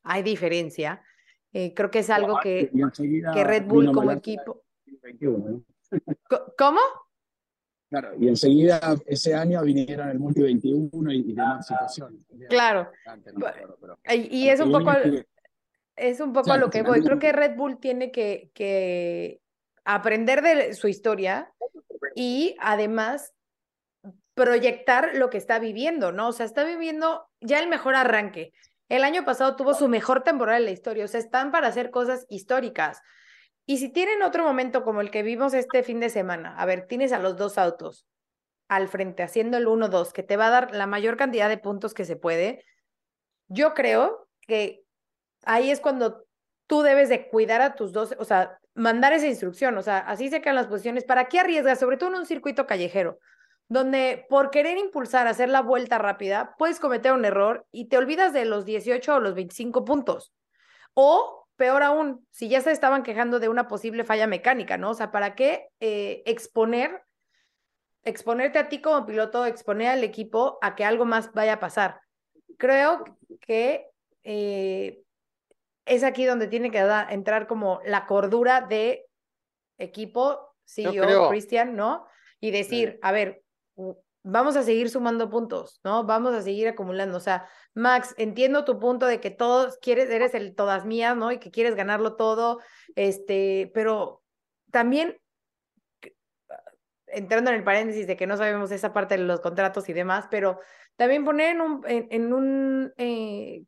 [0.03, 1.01] hay diferencia.
[1.53, 2.71] Eh, creo que es algo que,
[3.33, 4.63] que Red Bull como equipo.
[6.57, 6.79] ¿Cómo?
[7.93, 12.21] Claro, y enseguida ese año vinieron el Multi 21 y, demás situaciones.
[12.49, 12.89] Claro.
[14.11, 14.91] y, es un poco,
[15.95, 17.01] es un poco a lo que voy.
[17.01, 19.41] Creo que Red Bull tiene que, que
[19.85, 21.53] aprender de su historia
[22.15, 23.35] y además
[24.33, 26.29] proyectar lo que está viviendo, ¿no?
[26.29, 28.53] O sea, está viviendo ya el mejor arranque.
[28.89, 31.91] El año pasado tuvo su mejor temporada en la historia, o sea, están para hacer
[31.91, 33.03] cosas históricas.
[33.65, 36.87] Y si tienen otro momento como el que vimos este fin de semana, a ver,
[36.87, 38.05] tienes a los dos autos
[38.67, 41.93] al frente haciendo el 1-2, que te va a dar la mayor cantidad de puntos
[41.93, 42.65] que se puede,
[43.47, 44.83] yo creo que
[45.43, 46.25] ahí es cuando
[46.67, 50.29] tú debes de cuidar a tus dos, o sea, mandar esa instrucción, o sea, así
[50.29, 51.03] se quedan las posiciones.
[51.03, 51.79] ¿Para qué arriesgas?
[51.79, 53.19] Sobre todo en un circuito callejero,
[53.67, 58.33] donde por querer impulsar, hacer la vuelta rápida, puedes cometer un error y te olvidas
[58.33, 60.33] de los 18 o los 25 puntos.
[60.93, 64.91] O peor aún, si ya se estaban quejando de una posible falla mecánica, ¿no?
[64.91, 67.03] O sea, ¿para qué eh, exponer,
[68.03, 72.01] exponerte a ti como piloto, exponer al equipo a que algo más vaya a pasar?
[72.57, 73.03] Creo
[73.41, 73.87] que
[74.23, 75.01] eh,
[75.85, 79.05] es aquí donde tiene que entrar como la cordura de
[79.77, 82.07] equipo, CEO, Cristian, ¿no?
[82.39, 83.43] Y decir, a ver,
[84.23, 86.05] vamos a seguir sumando puntos, ¿no?
[86.05, 87.17] Vamos a seguir acumulando.
[87.17, 91.31] O sea, Max, entiendo tu punto de que todos quieres, eres el todas mías, ¿no?
[91.31, 92.59] Y que quieres ganarlo todo,
[92.95, 94.23] este, pero
[94.71, 95.19] también
[97.07, 100.25] entrando en el paréntesis de que no sabemos esa parte de los contratos y demás,
[100.31, 100.59] pero
[100.95, 103.63] también poner en un, en, un eh,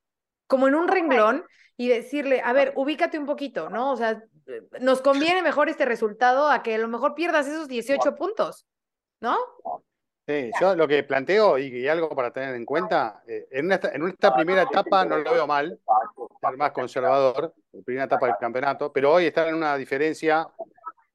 [0.48, 1.46] como en un renglón
[1.78, 3.91] y decirle, a ver, ubícate un poquito, ¿no?
[3.91, 4.24] O sea,
[4.80, 8.65] nos conviene mejor este resultado a que a lo mejor pierdas esos 18 puntos,
[9.20, 9.38] ¿no?
[10.27, 14.07] Sí, yo lo que planteo y, algo para tener en cuenta, eh, en, esta, en
[14.07, 15.79] esta primera etapa no lo veo mal,
[16.33, 20.47] estar más conservador, la primera etapa del campeonato, pero hoy están en una diferencia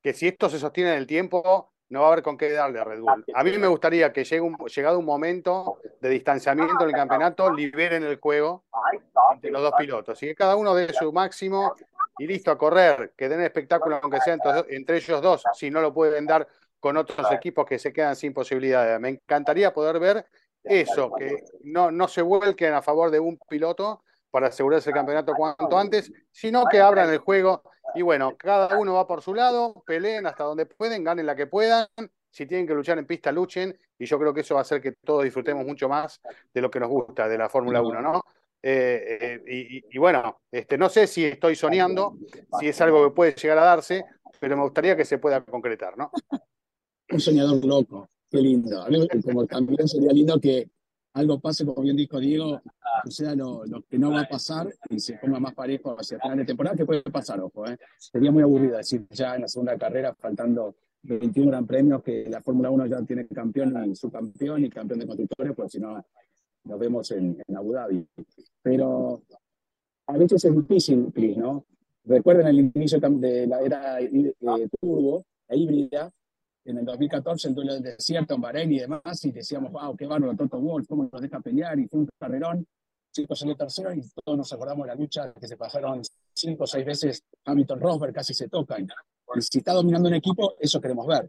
[0.00, 2.78] que si esto se sostiene en el tiempo, no va a haber con qué darle
[2.78, 3.24] a Red Bull.
[3.34, 7.52] A mí me gustaría que llegue un, llegado un momento de distanciamiento en el campeonato,
[7.52, 8.64] liberen el juego
[9.32, 11.74] entre los dos pilotos y que cada uno dé su máximo
[12.18, 14.36] y listo a correr, que den espectáculo aunque sea
[14.68, 16.46] entre, ellos dos, si no lo pueden dar
[16.80, 18.98] con otros equipos que se quedan sin posibilidades.
[18.98, 20.26] Me encantaría poder ver
[20.64, 25.34] eso, que no, no se vuelquen a favor de un piloto para asegurarse el campeonato
[25.34, 27.62] cuanto antes, sino que abran el juego
[27.94, 31.46] y bueno, cada uno va por su lado, peleen hasta donde pueden, ganen la que
[31.46, 31.86] puedan.
[32.30, 33.76] Si tienen que luchar en pista, luchen.
[33.98, 36.20] Y yo creo que eso va a hacer que todos disfrutemos mucho más
[36.54, 38.24] de lo que nos gusta de la Fórmula 1, ¿no?
[38.62, 42.16] Eh, eh, y, bueno, este, no sé si estoy soñando,
[42.58, 44.04] si es algo que puede llegar a darse,
[44.38, 46.10] pero me gustaría que se pueda concretar, ¿no?
[47.12, 48.86] Un soñador loco, qué lindo.
[49.24, 50.70] Como también sería lindo que
[51.14, 52.60] algo pase, como bien dijo Diego,
[53.04, 56.20] o sea, lo, que no va a pasar y se ponga más parejo hacia el
[56.20, 57.76] final de temporada, que puede pasar, ojo, ¿eh?
[57.98, 62.42] sería muy aburrido decir ya en la segunda carrera, faltando 21 gran premios, que la
[62.42, 66.04] Fórmula 1 ya tiene campeón y subcampeón y campeón de constructores, pues si no,
[66.64, 68.06] nos vemos en, Abu Dhabi.
[68.62, 69.22] Pero
[70.06, 71.64] a veces es difícil, ¿no?
[72.04, 74.34] Recuerden el inicio de la era eh,
[74.80, 76.12] turbo, la híbrida,
[76.64, 80.06] en el 2014 en duelo del desierto en Bahrein y demás, y decíamos, wow, qué
[80.06, 82.66] bárbaro Toto Wolff, cómo nos deja pelear, y fue un carrerón.
[83.12, 86.00] Chico salió tercero y todos nos acordamos de la lucha que se pasaron
[86.32, 88.86] cinco o seis veces Hamilton Rosberg, casi se tocan.
[89.34, 91.28] Y si está dominando un equipo, eso queremos ver.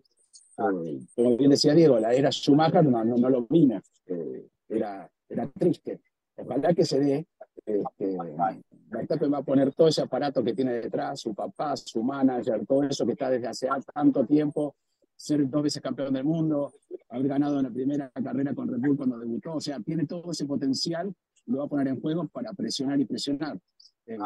[0.58, 5.48] Eh, como bien decía Diego, la era Schumacher no, no, lo vimos, eh, era, era
[5.48, 6.02] triste.
[6.36, 7.28] Ojalá que se dé,
[7.66, 12.84] este, va a poner todo ese aparato que tiene detrás, su papá, su manager, todo
[12.84, 14.76] eso que está desde hace tanto tiempo,
[15.22, 16.74] ser dos veces campeón del mundo,
[17.10, 20.32] haber ganado en la primera carrera con Red Bull cuando debutó, o sea, tiene todo
[20.32, 21.14] ese potencial,
[21.46, 23.60] lo va a poner en juego para presionar y presionar.
[24.08, 24.18] Eh,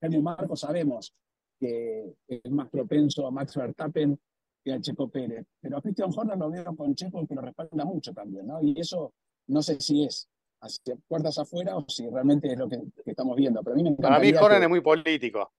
[0.00, 1.12] eh, Marco sabemos
[1.60, 4.18] que es más propenso a Max Verstappen
[4.64, 7.84] que a Checo Pérez, pero a Christian Horner lo veo con Checo que lo respalda
[7.84, 8.62] mucho también, ¿no?
[8.62, 9.12] Y eso
[9.48, 10.26] no sé si es
[10.62, 13.62] hacia puertas afuera o si realmente es lo que, estamos viendo.
[13.62, 15.52] Pero a mí me Para mí Horner es muy político.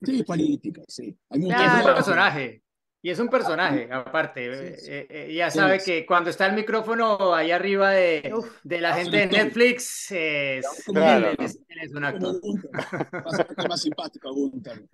[0.00, 1.14] Sí, político, sí.
[1.28, 2.64] Hay es un personaje.
[3.04, 4.46] Y es un personaje, aparte.
[4.46, 9.18] Eh, eh, ya sabe que cuando está el micrófono ahí arriba de, de la gente
[9.18, 12.40] de Netflix, es, él, es, un actor.
[13.68, 14.86] más simpático Gunther.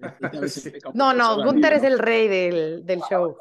[0.92, 3.36] No, no, Gunther es el rey del, del show.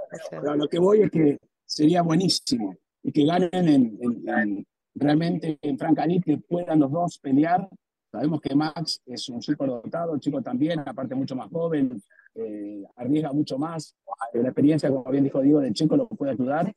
[0.55, 6.23] lo que voy es que sería buenísimo y que ganen en, en, realmente en Francanit,
[6.23, 7.67] que puedan los dos pelear.
[8.11, 11.99] Sabemos que Max es un súper dotado, el chico también, aparte mucho más joven,
[12.35, 13.95] eh, arriesga mucho más.
[14.33, 16.73] La experiencia, como bien dijo Diego, de Checo lo puede ayudar.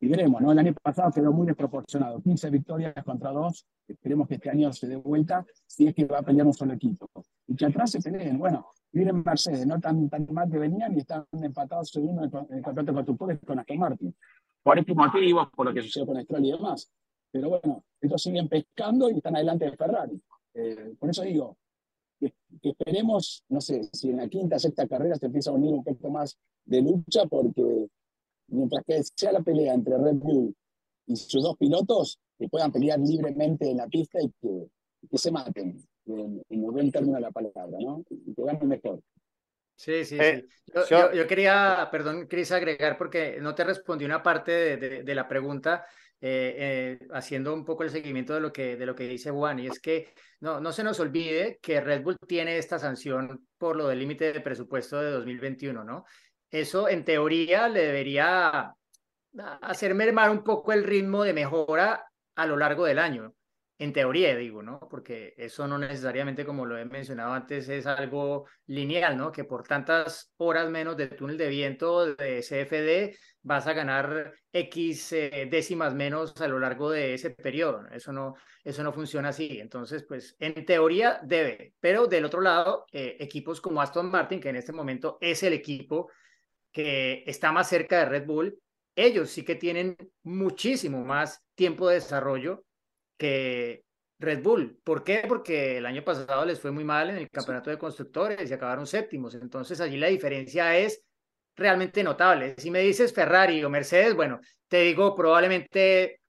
[0.00, 0.52] Y veremos, ¿no?
[0.52, 3.66] El año pasado quedó muy desproporcionado, 15 victorias contra 2.
[3.88, 6.74] Esperemos que este año se dé vuelta, si es que va a pelear un solo
[6.74, 7.08] equipo.
[7.46, 8.38] Y que atrás se peleen.
[8.38, 12.62] Bueno, miren Mercedes, no tan, tan mal que venían y están empatados segundo en el,
[12.62, 14.14] campeonato de constructores con Aston Martin.
[14.62, 16.90] Por estos motivos, por lo que sucedió con Stroll y demás.
[17.30, 20.22] Pero bueno, estos siguen pescando y están adelante de Ferrari.
[20.54, 21.56] Eh, por eso digo,
[22.62, 25.84] que, esperemos, no sé, si en la quinta, sexta carrera se empieza a unir un
[25.84, 27.86] poco más de lucha, porque
[28.48, 30.54] mientras que sea la pelea entre Red Bull
[31.06, 34.68] y sus dos pilotos, que puedan pelear libremente en la pista y que,
[35.10, 38.04] que se maten, en, en el buen término de la palabra, ¿no?
[38.10, 39.00] Y que ganen mejor.
[39.76, 40.48] Sí, sí, Eh, sí.
[40.74, 44.76] Yo, yo- yo- yo quería, perdón, Cris, agregar porque no te respondí una parte de,
[44.76, 45.84] de- de la pregunta,
[46.26, 49.58] eh, eh, haciendo un poco el seguimiento de lo que, de lo que dice Juan,
[49.58, 53.76] y es que no, no se nos olvide que Red Bull tiene esta sanción por
[53.76, 56.06] lo del límite de presupuesto de 2021, ¿no?
[56.50, 58.72] Eso en teoría le debería
[59.60, 62.06] hacer mermar un poco el ritmo de mejora
[62.36, 63.34] a lo largo del año.
[63.76, 64.78] En teoría, digo, ¿no?
[64.88, 69.32] Porque eso no necesariamente, como lo he mencionado antes, es algo lineal, ¿no?
[69.32, 75.12] Que por tantas horas menos de túnel de viento de CFD vas a ganar X
[75.12, 77.84] eh, décimas menos a lo largo de ese periodo.
[77.90, 79.58] Eso no, eso no funciona así.
[79.58, 84.50] Entonces, pues en teoría debe, pero del otro lado, eh, equipos como Aston Martin, que
[84.50, 86.10] en este momento es el equipo
[86.70, 88.58] que está más cerca de Red Bull,
[88.96, 92.64] ellos sí que tienen muchísimo más tiempo de desarrollo
[93.16, 93.84] que
[94.18, 94.80] Red Bull.
[94.84, 95.24] ¿Por qué?
[95.28, 98.86] Porque el año pasado les fue muy mal en el campeonato de constructores y acabaron
[98.86, 99.34] séptimos.
[99.34, 101.02] Entonces allí la diferencia es
[101.56, 102.54] realmente notable.
[102.58, 106.20] Si me dices Ferrari o Mercedes, bueno, te digo probablemente,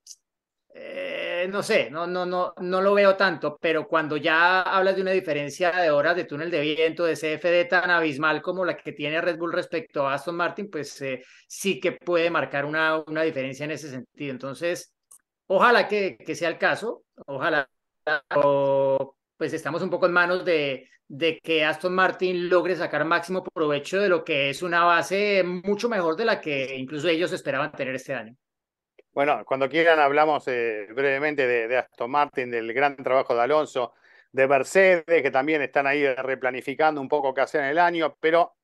[0.73, 5.01] eh, no sé, no, no, no, no lo veo tanto, pero cuando ya hablas de
[5.01, 8.91] una diferencia de horas de túnel de viento, de CFD tan abismal como la que
[8.91, 13.23] tiene Red Bull respecto a Aston Martin, pues eh, sí que puede marcar una, una
[13.23, 14.31] diferencia en ese sentido.
[14.31, 14.94] Entonces,
[15.47, 17.69] ojalá que, que sea el caso, ojalá,
[18.35, 23.43] o, pues estamos un poco en manos de, de que Aston Martin logre sacar máximo
[23.43, 27.71] provecho de lo que es una base mucho mejor de la que incluso ellos esperaban
[27.71, 28.35] tener este año.
[29.13, 33.93] Bueno, cuando quieran hablamos eh, brevemente de, de Aston Martin, del gran trabajo de Alonso,
[34.31, 38.55] de Mercedes, que también están ahí replanificando un poco qué hacer en el año, pero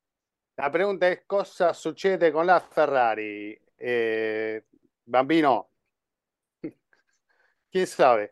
[0.58, 3.58] la pregunta es, cosa sucede con la Ferrari?
[3.78, 4.62] Eh,
[5.06, 5.71] Bambino,
[7.72, 8.32] ¿quién sabe?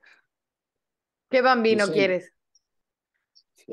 [1.30, 2.34] ¿Qué bambino quieres?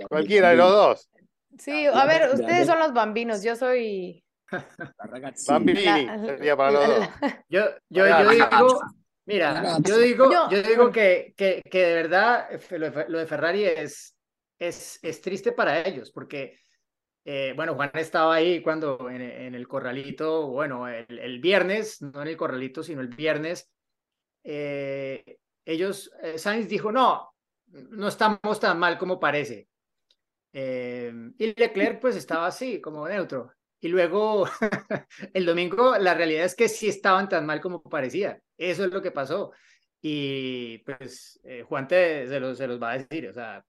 [0.09, 1.11] Cualquiera de los dos.
[1.59, 4.23] Sí, a ver, ustedes son los bambinos, yo soy...
[5.49, 7.09] Bambini sería para los dos.
[7.49, 8.81] Yo, yo, yo digo,
[9.25, 13.65] mira, yo digo, yo digo que, que, que de verdad lo de, lo de Ferrari
[13.65, 14.17] es,
[14.59, 16.61] es, es triste para ellos, porque,
[17.25, 22.23] eh, bueno, Juan estaba ahí cuando en, en el corralito, bueno, el, el viernes, no
[22.23, 23.69] en el corralito, sino el viernes,
[24.45, 27.35] eh, ellos, eh, Sainz dijo, no,
[27.67, 29.69] no estamos tan mal como parece.
[30.53, 33.53] Eh, y Leclerc pues estaba así, como neutro.
[33.81, 34.49] Y luego
[35.35, 38.41] el domingo la realidad es que sí estaban tan mal como parecía.
[38.57, 39.53] Eso es lo que pasó.
[40.01, 43.65] Y pues eh, Juan te, se, los, se los va a decir, o sea,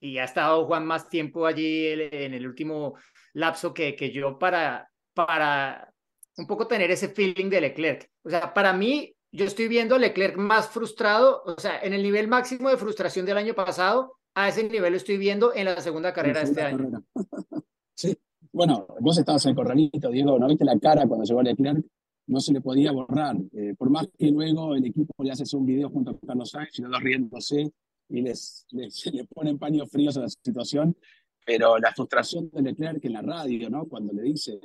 [0.00, 2.96] y ha estado Juan más tiempo allí en el último
[3.34, 5.92] lapso que, que yo para, para
[6.38, 8.10] un poco tener ese feeling de Leclerc.
[8.22, 12.02] O sea, para mí, yo estoy viendo a Leclerc más frustrado, o sea, en el
[12.02, 15.80] nivel máximo de frustración del año pasado, a ese nivel lo estoy viendo en la
[15.80, 17.02] segunda carrera de este año.
[17.94, 18.16] Sí.
[18.50, 21.84] Bueno, vos estabas en el corralito, Diego, ¿no viste la cara cuando llegó Leclerc?
[22.26, 23.36] No se le podía borrar.
[23.52, 26.78] Eh, por más que luego el equipo le hace un video junto con Carlos Sainz
[26.78, 27.70] y los dos riéndose
[28.08, 30.96] y les, les, les ponen paños fríos a la situación,
[31.44, 33.84] pero la frustración de Leclerc en la radio, ¿no?
[33.86, 34.58] Cuando le dicen,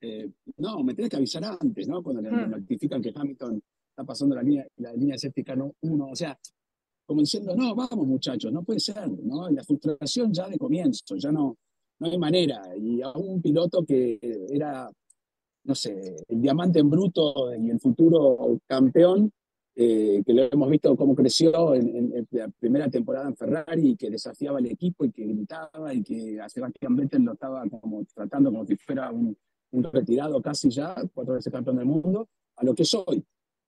[0.00, 2.02] eh, no, me tenés que avisar antes, ¿no?
[2.02, 2.50] Cuando le, Hmm.
[2.50, 6.38] notifican que Hamilton está pasando la línea, la línea safety car 1, o sea,
[7.06, 9.48] como diciendo, no, vamos muchachos, no puede ser, ¿no?
[9.50, 11.56] La frustración ya de comienzo, ya no,
[11.98, 12.62] no hay manera.
[12.76, 14.18] Y a un piloto que
[14.50, 14.90] era,
[15.64, 19.30] no sé, el diamante en bruto y el futuro campeón,
[19.74, 23.96] eh, que lo hemos visto cómo creció en, en- en la primera temporada en Ferrari,
[23.96, 28.04] que desafiaba al equipo y que gritaba y que a Sebastián Vettel lo estaba como
[28.14, 29.36] tratando como si fuera un,
[29.72, 32.94] un retirado casi ya, cuatro veces campeón del mundo, a lo que es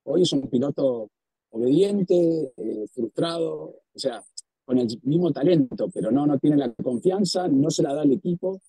[0.04, 0.22] hoy.
[0.22, 1.10] Es un piloto
[1.50, 4.22] obediente, eh, frustrado, o sea,
[4.64, 8.12] con el mismo talento, pero no, no tiene la confianza, no se la da al
[8.12, 8.60] equipo,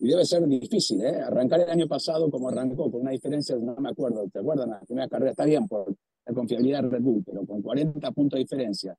[0.00, 1.20] y debe ser difícil, ¿eh?
[1.20, 4.70] Arrancar el año pasado como arrancó, con una diferencia, no me acuerdo, ¿te acuerdan?
[4.70, 8.36] La primera carrera está bien por la confiabilidad de Red Bull, pero con 40 puntos
[8.36, 8.96] de diferencia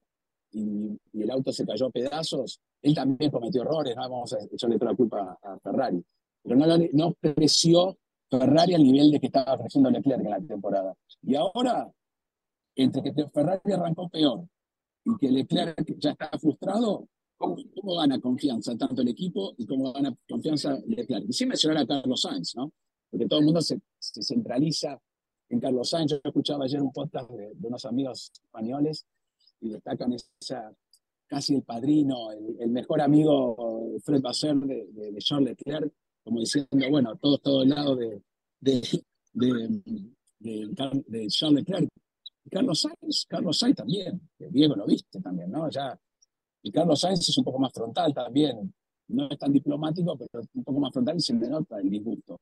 [0.52, 4.40] y, y el auto se cayó a pedazos, él también cometió errores, no vamos a
[4.52, 6.04] echarle toda la culpa a, Ferrari,
[6.44, 7.98] pero no, no creció
[8.30, 10.96] Ferrari al nivel de que estaba creciendo Leclerc en la temporada.
[11.24, 11.92] Y ahora,
[12.76, 14.48] entre que Ferrari arrancó peor
[15.06, 19.92] y que Leclerc ya está frustrado, ¿cómo, cómo gana confianza tanto el equipo y cómo
[19.94, 21.26] gana confianza Leclerc?
[21.28, 22.72] Y sin mencionar a Carlos Sainz, ¿no?
[23.10, 25.00] Porque todo el mundo se, se centraliza
[25.50, 26.12] en Carlos Sainz.
[26.12, 29.06] Yo escuchaba ayer un podcast de, de unos amigos españoles
[29.62, 30.72] y destacan esa,
[31.28, 35.94] casi el padrino, el, el mejor amigo Fred Basser de, de, de Charles Leclerc,
[36.30, 38.22] como diciendo, bueno, todos todo el lado de,
[38.60, 39.04] de,
[39.34, 39.82] de,
[40.40, 41.90] de, de Charles Leclerc.
[42.52, 45.70] Carlos Sainz, Carlos Sainz también, Diego lo viste también, ¿no?
[45.70, 46.00] Ya,
[46.64, 48.74] y Carlos Sainz es un poco más frontal también.
[49.08, 52.40] no es tan diplomático, pero un poco más frontal y se me nota el disgusto.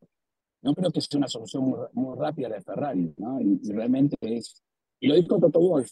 [0.62, 3.40] No creo que sea una solución muy, muy rápida de Ferrari, ¿no?
[3.42, 4.62] Y, y, realmente es...
[5.00, 5.92] Y lo dijo Toto Wolf,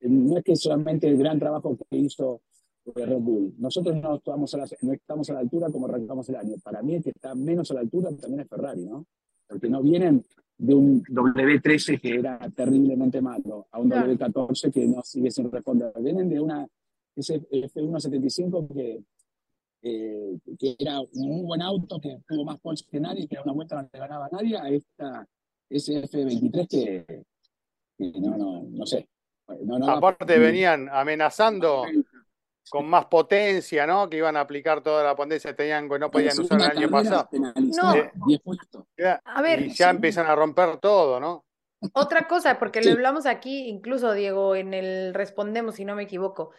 [0.00, 2.42] no es que solamente el gran trabajo que hizo
[2.94, 3.54] Red Bull.
[3.58, 6.56] Nosotros no estamos, a la, no estamos a la altura como arrancamos el año.
[6.62, 9.06] Para mí el que está menos a la altura también es Ferrari, ¿no?
[9.48, 10.24] Porque no vienen
[10.58, 15.92] de un W13 que era terriblemente malo a un W14 que no sigue sin responder.
[16.00, 16.66] Vienen de una
[17.14, 19.02] ese F175 que,
[19.82, 23.42] eh, que era un muy buen auto, que tuvo más points que nadie, que era
[23.42, 25.26] una vuelta no le ganaba a nadie, a esta
[25.68, 27.24] ese F23 que,
[27.98, 29.08] que no, no, no sé.
[29.64, 31.84] No, no Aparte venían amenazando
[32.70, 34.08] con más potencia, ¿no?
[34.08, 36.90] Que iban a aplicar toda la potencia que tenían, que no podían usar el año
[36.90, 37.28] pasado.
[37.32, 37.94] No.
[39.24, 41.44] a ver, y ya empiezan a romper todo, ¿no?
[41.92, 46.50] Otra cosa, porque lo hablamos aquí, incluso Diego, en el respondemos, si no me equivoco.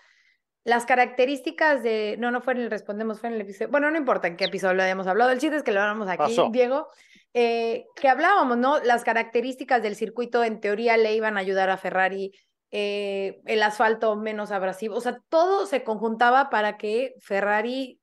[0.63, 2.17] Las características de.
[2.19, 3.69] No, no fue en el respondemos, fue en el episodio.
[3.69, 5.31] Bueno, no importa en qué episodio lo hayamos hablado.
[5.31, 6.87] El chiste es que lo hablamos aquí, Diego.
[7.33, 8.79] Eh, que hablábamos, ¿no?
[8.79, 12.31] Las características del circuito en teoría le iban a ayudar a Ferrari
[12.71, 17.99] eh, el asfalto menos abrasivo, o sea, todo se conjuntaba para que Ferrari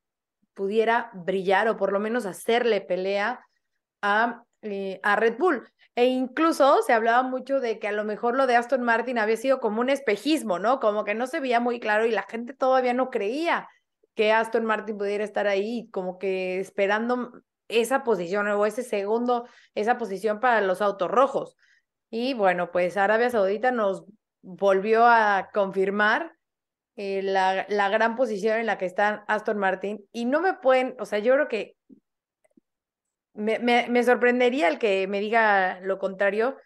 [0.54, 3.44] pudiera brillar o por lo menos hacerle pelea
[4.02, 5.68] a, eh, a Red Bull.
[5.96, 9.36] E incluso se hablaba mucho de que a lo mejor lo de Aston Martin había
[9.36, 10.80] sido como un espejismo, ¿no?
[10.80, 13.68] Como que no se veía muy claro y la gente todavía no creía
[14.14, 17.32] que Aston Martin pudiera estar ahí, como que esperando
[17.68, 21.56] esa posición o ese segundo, esa posición para los autos rojos.
[22.10, 24.04] Y bueno, pues Arabia Saudita nos
[24.44, 26.36] volvió a confirmar
[26.96, 30.94] eh, la, la, gran posición en la que está Aston Martin y no me pueden,
[31.00, 31.76] o sea, yo creo que
[33.32, 36.56] me, me, me, sorprendería el que me diga lo contrario,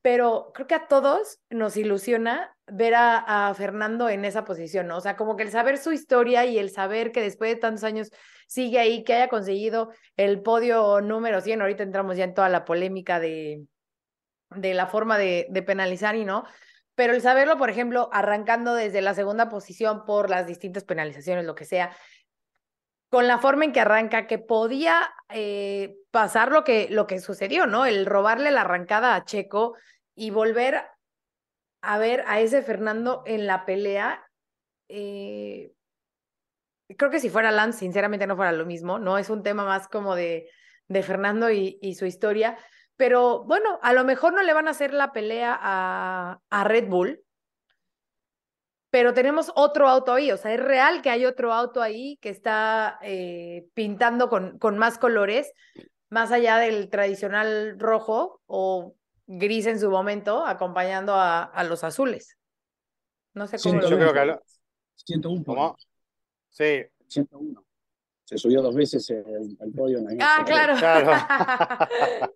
[0.00, 4.96] pero creo que a todos nos ilusiona ver a, a Fernando en esa posición, ¿no?
[4.98, 7.84] O sea, como que el saber su historia y el saber que después de tantos
[7.84, 8.10] años
[8.46, 12.64] sigue ahí, que haya conseguido el podio número 100, ahorita entramos ya en toda la
[12.64, 13.66] polémica de,
[14.56, 16.44] de la forma de, penalizar y no,
[16.94, 21.54] pero el saberlo, por ejemplo, arrancando desde la segunda posición por las distintas penalizaciones, lo
[21.54, 21.96] que sea,
[23.10, 27.66] con la forma en que arranca, que podía eh, pasar lo que, lo que sucedió,
[27.66, 27.86] ¿no?
[27.86, 29.76] El robarle la arrancada a Checo
[30.14, 30.84] y volver
[31.80, 34.28] a ver a ese Fernando en la pelea.
[34.88, 35.72] Eh,
[36.96, 39.18] creo que si fuera Lance, sinceramente no fuera lo mismo, ¿no?
[39.18, 40.48] Es un tema más como de,
[40.88, 42.56] de Fernando y su historia,
[42.96, 46.88] pero bueno, a lo mejor no le van a hacer la pelea a, a Red
[46.88, 47.24] Bull,
[48.90, 52.28] pero tenemos otro auto ahí, o sea, es real que hay otro auto ahí que
[52.28, 55.52] está eh, pintando con, con más colores,
[56.10, 58.94] más allá del tradicional rojo o
[59.26, 62.38] gris en su momento, acompañando a, a los azules.
[63.34, 63.80] No sé cómo.
[63.80, 64.24] yo creo que.
[64.24, 64.42] Lo...
[64.94, 65.44] 101.
[65.44, 65.76] ¿Cómo?
[66.50, 66.84] Sí.
[67.08, 67.64] 101.
[68.24, 69.98] Se subió dos veces el, el podio.
[69.98, 70.76] En ah, claro.
[70.76, 71.88] claro.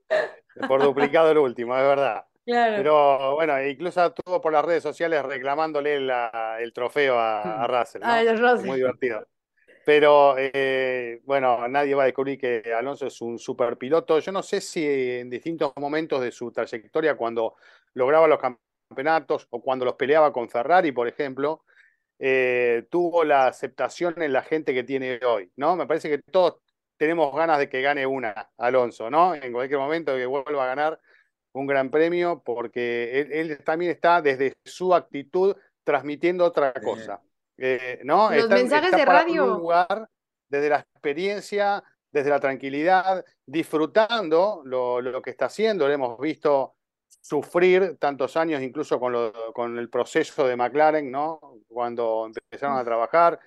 [0.67, 2.25] por duplicado el último, es verdad.
[2.45, 2.77] Claro.
[2.77, 8.01] Pero bueno, incluso estuvo por las redes sociales reclamándole la, el trofeo a, a Russell.
[8.01, 8.37] ¿no?
[8.37, 8.67] Russell.
[8.67, 9.27] Muy divertido.
[9.89, 14.19] Pero eh, bueno, nadie va a descubrir que Alonso es un super piloto.
[14.19, 17.55] Yo no sé si en distintos momentos de su trayectoria, cuando
[17.95, 21.65] lograba los campeonatos o cuando los peleaba con Ferrari, por ejemplo,
[22.19, 25.75] eh, tuvo la aceptación en la gente que tiene hoy, ¿no?
[25.75, 26.61] Me parece que todos
[26.99, 29.35] tenemos ganas de que gane una, Alonso, ¿no?
[29.35, 31.01] En cualquier momento que vuelva a ganar
[31.53, 37.23] un gran premio, porque él, también está desde su actitud transmitiendo otra cosa.
[37.57, 38.31] Eh, ¿no?
[38.31, 39.45] Los está, mensajes está de radio.
[39.45, 40.09] Un lugar
[40.49, 45.87] desde la experiencia, desde la tranquilidad, disfrutando lo, lo, que está haciendo.
[45.87, 46.75] Lo hemos visto
[47.21, 51.41] sufrir tantos años, incluso con, lo, con el proceso de McLaren, ¿no?
[51.69, 53.41] Cuando empezaron a trabajar.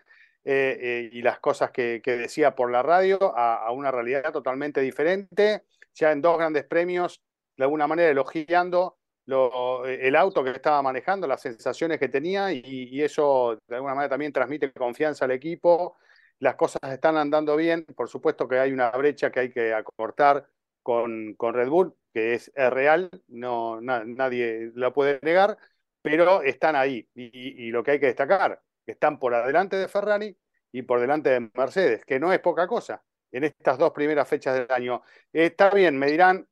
[0.43, 5.65] Eh, eh, y las cosas que, decía por la radio a, una realidad totalmente diferente,
[5.93, 7.21] ya en dos grandes premios,
[7.55, 13.01] de alguna manera elogiando lo, el auto que estaba manejando, las sensaciones que tenía y,
[13.03, 15.97] eso de alguna manera también transmite confianza al equipo,
[16.39, 20.47] las cosas están andando bien, por supuesto que hay una brecha que hay que acortar
[20.81, 25.55] con, Red Bull, que es, real, no, na, nadie la puede negar,
[26.01, 30.37] pero están ahí y lo que hay que destacar están por adelante de Ferrari
[30.71, 34.55] y por delante de Mercedes, que no es poca cosa en estas dos primeras fechas
[34.55, 35.01] del año.
[35.31, 36.47] Está bien, me dirán,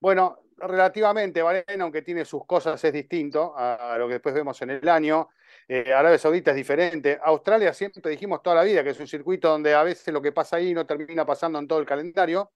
[0.00, 4.60] bueno, relativamente, Bahrein, aunque tiene sus cosas, es distinto a, a lo que después vemos
[4.62, 5.28] en el año.
[5.68, 7.18] Eh, Arabia Saudita es diferente.
[7.22, 10.32] Australia siempre dijimos toda la vida que es un circuito donde a veces lo que
[10.32, 12.52] pasa ahí no termina pasando en todo el calendario.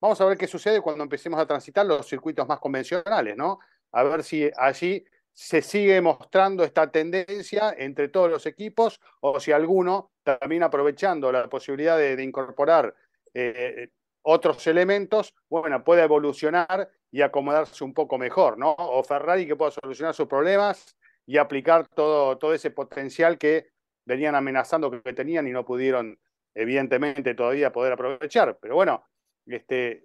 [0.00, 3.60] Vamos a ver qué sucede cuando empecemos a transitar los circuitos más convencionales, ¿no?
[3.92, 9.52] A ver si allí se sigue mostrando esta tendencia entre todos los equipos o si
[9.52, 12.94] alguno, también aprovechando la posibilidad de, incorporar
[13.34, 13.88] eh,
[14.22, 18.74] otros elementos, bueno, puede evolucionar y acomodarse un poco mejor, ¿no?
[18.78, 23.70] O Ferrari que pueda solucionar sus problemas y aplicar todo, todo ese potencial que
[24.04, 26.18] venían amenazando que tenían y no pudieron,
[26.54, 28.58] evidentemente, todavía poder aprovechar.
[28.60, 29.04] Pero bueno,
[29.46, 30.04] este,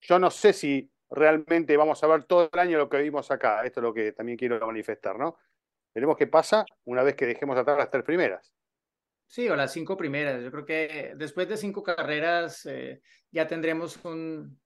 [0.00, 3.64] yo no sé si realmente vamos a ver todo el año lo que vimos acá.
[3.64, 5.38] Esto es lo que también quiero manifestar, ¿no?
[5.94, 8.52] Veremos qué pasa una vez que dejemos atrás las tres primeras.
[9.26, 10.42] Sí, o las cinco primeras.
[10.42, 13.00] Yo creo que después de cinco carreras eh,
[13.30, 14.58] ya tendremos un,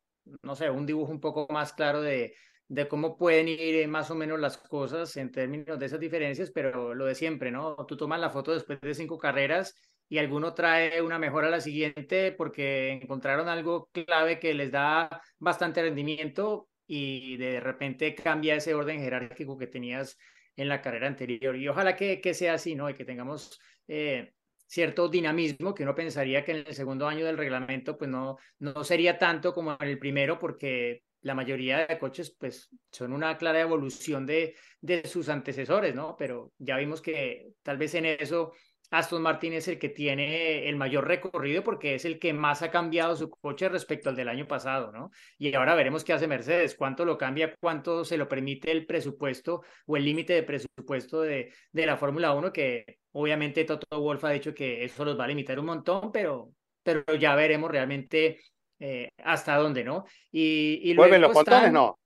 [0.42, 2.34] no sé, un dibujo un poco más claro de,
[2.68, 6.50] de cómo pueden ir eh, más o menos las cosas en términos de esas diferencias,
[6.50, 7.74] pero lo de siempre, ¿no?
[7.86, 9.74] Tú tomas la foto después de cinco carreras
[10.12, 15.22] y alguno trae una mejora a la siguiente porque encontraron algo clave que les da
[15.38, 20.18] bastante rendimiento y de repente cambia ese orden jerárquico que tenías
[20.54, 21.56] en la carrera anterior.
[21.56, 22.90] Y ojalá que, que sea así, ¿no?
[22.90, 23.58] Y que tengamos
[23.88, 24.34] eh,
[24.66, 28.84] cierto dinamismo que uno pensaría que en el segundo año del reglamento pues no, no
[28.84, 33.62] sería tanto como en el primero porque la mayoría de coches pues son una clara
[33.62, 36.16] evolución de, de sus antecesores, ¿no?
[36.18, 38.52] Pero ya vimos que tal vez en eso
[38.92, 42.70] Aston Martin es el que tiene el mayor recorrido porque es el que más ha
[42.70, 45.10] cambiado su coche respecto al del año pasado, ¿no?
[45.38, 49.62] Y ahora veremos qué hace Mercedes, cuánto lo cambia, cuánto se lo permite el presupuesto
[49.86, 54.30] o el límite de presupuesto de, de la Fórmula 1, que obviamente Toto Wolf ha
[54.30, 56.50] dicho que eso los va a limitar un montón, pero,
[56.82, 58.40] pero ya veremos realmente
[58.78, 60.04] eh, hasta dónde, ¿no?
[60.30, 61.72] Y, y ¿Vuelven los pontones?
[61.72, 61.98] No.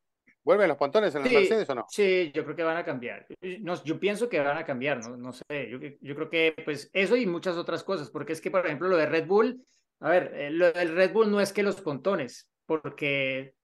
[0.47, 1.87] ¿Vuelven los pontones en los Mercedes o no?
[1.89, 3.27] Sí, yo creo que van a cambiar.
[3.63, 5.69] No, yo pienso que van a cambiar, no, no sé.
[5.69, 8.87] Yo, yo, creo que pues eso y muchas otras cosas, porque es que, por ejemplo,
[8.87, 9.61] lo de Red Bull,
[9.99, 13.57] a ver, eh, lo del Red Bull no es que los pontones, porque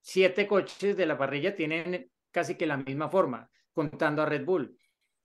[0.00, 4.74] siete coches de la parrilla tienen casi que la misma forma, contando a Red Bull.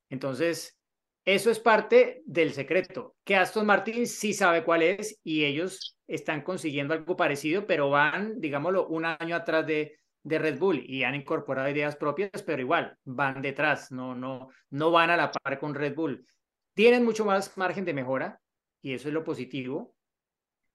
[0.10, 0.78] Entonces,
[1.24, 6.41] eso es parte del secreto, que Aston Martin sí sabe cuál es y ellos están
[6.41, 11.15] consiguiendo algo parecido, pero van, digámoslo, un año atrás de, de Red Bull y han
[11.15, 15.73] incorporado ideas propias, pero igual van detrás, no, no, no van a la par con
[15.73, 16.25] Red Bull.
[16.73, 18.39] Tienen mucho más margen de mejora
[18.82, 19.95] y eso es lo positivo.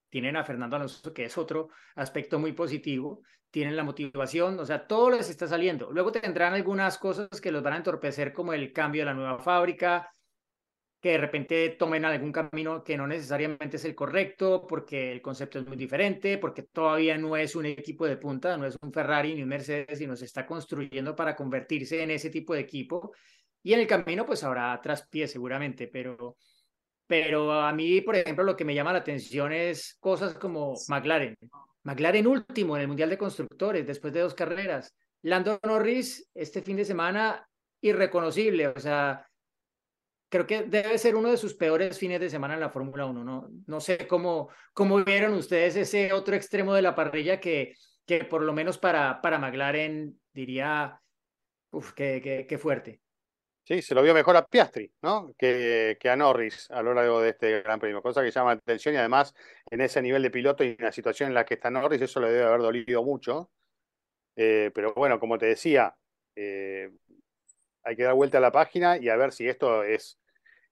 [0.09, 3.22] Tienen a Fernando Alonso, que es otro aspecto muy positivo.
[3.50, 5.92] Tienen la motivación, o sea, todo les está saliendo.
[5.92, 9.38] Luego tendrán algunas cosas que los van a entorpecer, como el cambio de la nueva
[9.38, 10.11] fábrica,
[11.03, 15.59] que de repente tomen algún camino que no necesariamente es el correcto, porque el concepto
[15.59, 19.34] es muy diferente, porque todavía no es un equipo de punta, no es un Ferrari
[19.34, 23.12] ni un Mercedes, sino se está construyendo para convertirse en ese tipo de equipo.
[23.64, 26.36] Y en el camino, pues habrá traspiés seguramente, pero,
[27.09, 31.36] pero a mí, por ejemplo, lo que me llama la atención es cosas como McLaren.
[31.82, 34.94] McLaren último en el Mundial de Constructores, después de dos carreras.
[35.22, 37.44] Lando Norris, este fin de semana,
[37.80, 39.26] irreconocible, o sea,
[40.33, 43.22] creo que debe ser uno de sus peores fines de semana en la Fórmula 1.
[43.22, 47.74] No, no sé cómo, cómo vieron ustedes ese otro extremo de la parrilla que,
[48.07, 50.99] que por lo menos para, para McLaren diría,
[51.70, 53.03] uff, qué, qué, fuerte.
[53.62, 55.35] Sí, se lo vio mejor a Piastri, ¿no?
[55.37, 58.59] Que, que, a Norris a lo largo de este Gran Premio, cosa que llama la
[58.59, 59.35] atención y además
[59.70, 62.20] en ese nivel de piloto y en la situación en la que está Norris, eso
[62.20, 63.51] le debe haber dolido mucho.
[64.35, 65.95] Eh, pero bueno, como te decía,
[66.35, 66.91] eh,
[67.85, 70.18] hay que dar vuelta a la página y a ver si esto es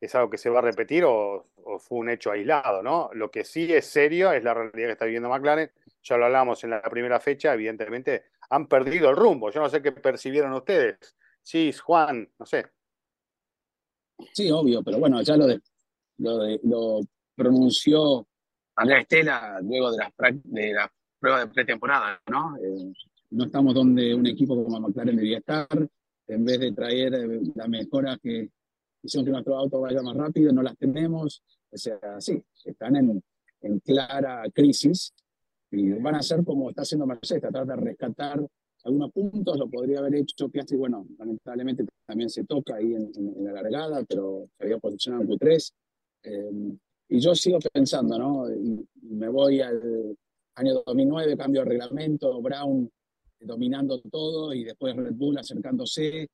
[0.00, 1.46] es algo que se va a repetir o,
[1.78, 3.10] fue un hecho aislado, ¿no?
[3.12, 5.70] Lo que sí es serio es la realidad que está viviendo McLaren.
[6.02, 9.50] Ya lo hablamos en la primera fecha, evidentemente han perdido el rumbo.
[9.50, 11.14] Yo no sé qué percibieron ustedes.
[11.42, 12.66] Sí, Juan, no sé.
[14.32, 15.46] Sí, obvio, pero bueno, ya lo,
[16.18, 17.00] lo,
[17.36, 18.26] pronunció
[18.74, 20.76] Andrea Estela luego de las, de
[21.18, 22.56] pruebas de pretemporada, ¿no?
[22.56, 22.92] Eh,
[23.30, 25.68] no estamos donde un equipo como McLaren debería estar.
[26.30, 28.48] En vez de traer eh, la mejora que
[29.02, 31.42] hicieron que nuestro auto vaya más rápido, no las tenemos.
[31.70, 33.22] O sea, sí, están en,
[33.62, 35.12] en clara crisis
[35.70, 38.44] y van a ser como está haciendo Mercedes, tratar de rescatar
[38.84, 43.52] algunos puntos, lo podría haber hecho Piastri, bueno, lamentablemente también se toca ahí en, la
[43.52, 45.72] largada, pero se había posicionado en Q3.
[46.22, 46.78] Eh,
[47.08, 48.46] y yo sigo pensando, ¿no?
[49.02, 50.16] me voy al
[50.54, 52.90] año 2009, cambio de reglamento, Brown
[53.40, 56.28] dominando todo y después Red Bull acercándose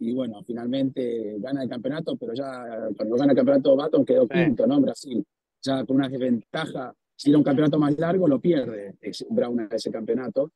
[0.00, 4.66] y bueno, finalmente gana el campeonato, pero ya cuando gana el campeonato Baton quedó quinto,
[4.66, 4.76] ¿no?
[4.76, 5.26] En Brasil.
[5.60, 8.96] Ya con una desventaja, si era un campeonato más largo, lo pierde
[9.30, 10.52] Brown a ese campeonato.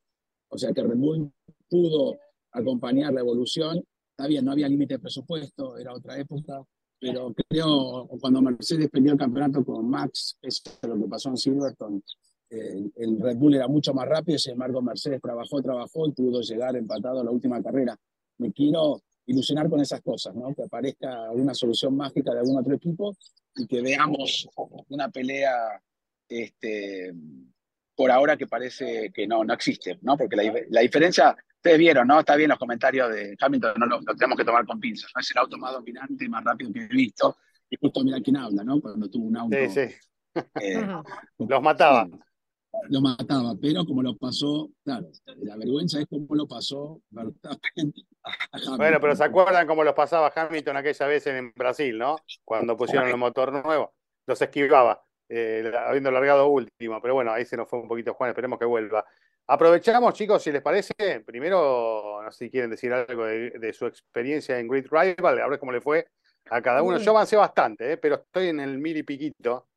[0.49, 1.33] O sea que Red Bull
[1.69, 2.17] pudo
[2.53, 3.83] acompañar la evolución.
[4.11, 6.63] Está bien, no había límite de presupuesto, era otra época,
[7.01, 11.37] pero creo cuando Mercedes perdió el campeonato con Max, eso es lo que pasó en
[11.37, 12.03] Silverstone,
[12.53, 16.41] el, el Red Bull era mucho más rápido, sin embargo Mercedes trabajó, trabajó y pudo
[16.41, 17.97] llegar empatado a la última carrera.
[18.39, 20.55] Me quiero ilusionar con esas cosas, ¿no?
[20.55, 23.17] Que aparezca una solución mágica de algún otro equipo
[23.57, 24.49] y que veamos
[24.89, 25.81] una pelea
[26.29, 27.15] este,
[27.95, 30.17] por ahora que parece que no, no existe, ¿no?
[30.17, 32.21] Porque la, la diferencia, ustedes vieron, ¿no?
[32.21, 35.21] Está bien los comentarios de Hamilton, no lo, tenemos que tomar con pinzas, ¿no?
[35.21, 37.37] Es el auto más dominante, más rápido que he visto.
[37.71, 38.81] Y justo mira quién habla, ¿no?
[38.81, 39.57] Cuando tuvo un auto.
[39.57, 39.95] Sí, sí.
[40.61, 40.87] eh,
[41.39, 42.07] Los mataba.
[42.89, 45.09] Lo mataba, pero como lo pasó, claro,
[45.43, 47.93] la vergüenza es como lo pasó Verstappen
[48.25, 48.77] a.
[48.77, 52.17] Bueno, pero ¿se acuerdan cómo los pasaba Hamilton aquella vez en Brasil, no?
[52.45, 53.93] Cuando pusieron el motor nuevo,
[54.27, 57.01] los esquivaba, eh, habiendo largado último.
[57.01, 59.05] Pero bueno, ahí se nos fue un poquito Juan, esperemos que vuelva.
[59.47, 60.95] Aprovechamos, chicos, si les parece,
[61.27, 65.49] primero, no sé si quieren decir algo de, de su experiencia en Grid Rival, a
[65.49, 66.07] ver cómo le fue
[66.49, 66.99] a cada uno.
[66.99, 69.69] Yo avancé bastante, eh, pero estoy en el mil y piquito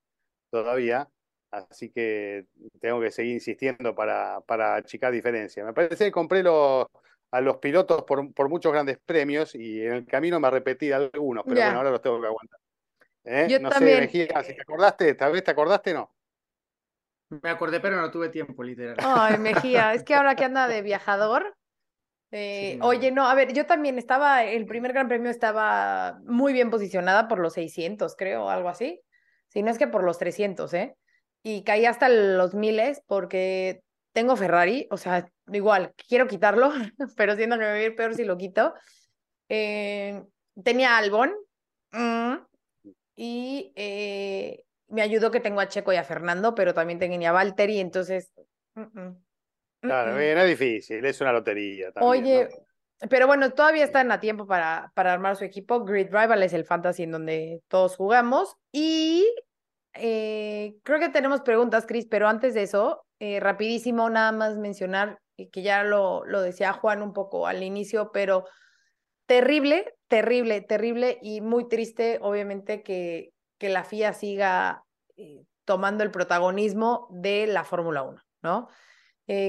[0.51, 1.09] todavía.
[1.57, 2.45] Así que
[2.79, 5.63] tengo que seguir insistiendo para, para achicar diferencia.
[5.63, 6.85] Me parece que compré los,
[7.31, 11.43] a los pilotos por, por muchos grandes premios y en el camino me repetí algunos,
[11.45, 11.65] pero Ya.
[11.65, 12.59] bueno, ahora los tengo que aguantar.
[13.23, 13.47] ¿Eh?
[13.49, 13.95] Yo no también.
[13.95, 16.11] sé, Mejía, si te acordaste, esta vez te acordaste, no.
[17.41, 18.95] Me acordé, pero no tuve tiempo, literal.
[18.99, 21.55] Ay, Mejía, es que ahora que anda de viajador.
[22.31, 22.85] eh, Sí, no.
[22.87, 27.27] Oye, no, a ver, yo también estaba, el primer Gran Premio estaba muy bien posicionada
[27.27, 29.01] por los 600, creo, algo así.
[29.47, 30.95] Si no es que por los 300, ¿eh?
[31.47, 33.83] Y caí hasta los miles porque
[34.13, 36.71] tengo Ferrari, o sea, igual, quiero quitarlo,
[37.17, 38.73] pero siento que me va a ir peor si lo quito.
[39.47, 40.23] Eh,
[40.63, 41.31] tenía Albon
[41.91, 42.33] mm,
[43.15, 47.33] y eh, me ayudó que tengo a Checo y a Fernando, pero también tenía a
[47.33, 48.31] Valtteri, entonces...
[48.73, 49.23] mm, mm,
[49.81, 52.23] Claro, bien, es difícil, es una lotería también.
[52.23, 53.07] Oye, ¿no?
[53.07, 55.85] pero bueno, todavía están a tiempo para, para armar su equipo.
[55.85, 58.55] Grid Rival es el fantasy en donde todos jugamos.
[58.71, 59.27] Y
[59.95, 65.19] eh, creo que tenemos preguntas, Chris, pero antes de eso, eh, rapidísimo, nada más mencionar
[65.37, 68.45] eh, que ya lo, lo decía Juan un poco al inicio, pero
[69.25, 74.83] terrible, terrible, terrible y muy triste, obviamente, que, que la FIA siga
[75.63, 78.67] tomando el protagonismo de la Fórmula 1, ¿no?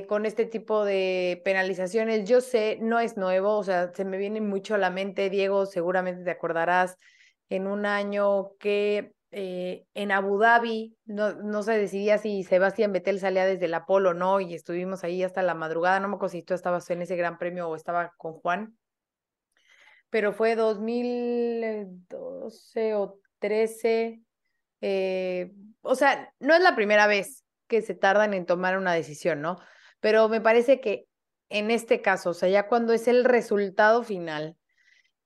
[0.08, 2.26] con este tipo de penalizaciones.
[2.26, 5.66] Yo sé, no es nuevo, o sea, se me viene mucho a la mente, Diego,
[5.66, 6.96] seguramente te acordarás,
[7.48, 13.20] en un año que eh, en Abu Dhabi no, no se decidía si Sebastián Vettel
[13.20, 16.32] salía desde el Apolo o no, y estuvimos ahí hasta la madrugada, no me acuerdo
[16.32, 18.78] si tú estabas en ese gran premio o estaba con Juan,
[20.08, 24.22] pero fue 2012 o 13,
[24.80, 29.42] eh, o sea, no es la primera vez que se tardan en tomar una decisión,
[29.42, 29.58] ¿no?
[30.00, 31.08] Pero me parece que
[31.50, 34.56] en este caso, o sea, ya cuando es el resultado final,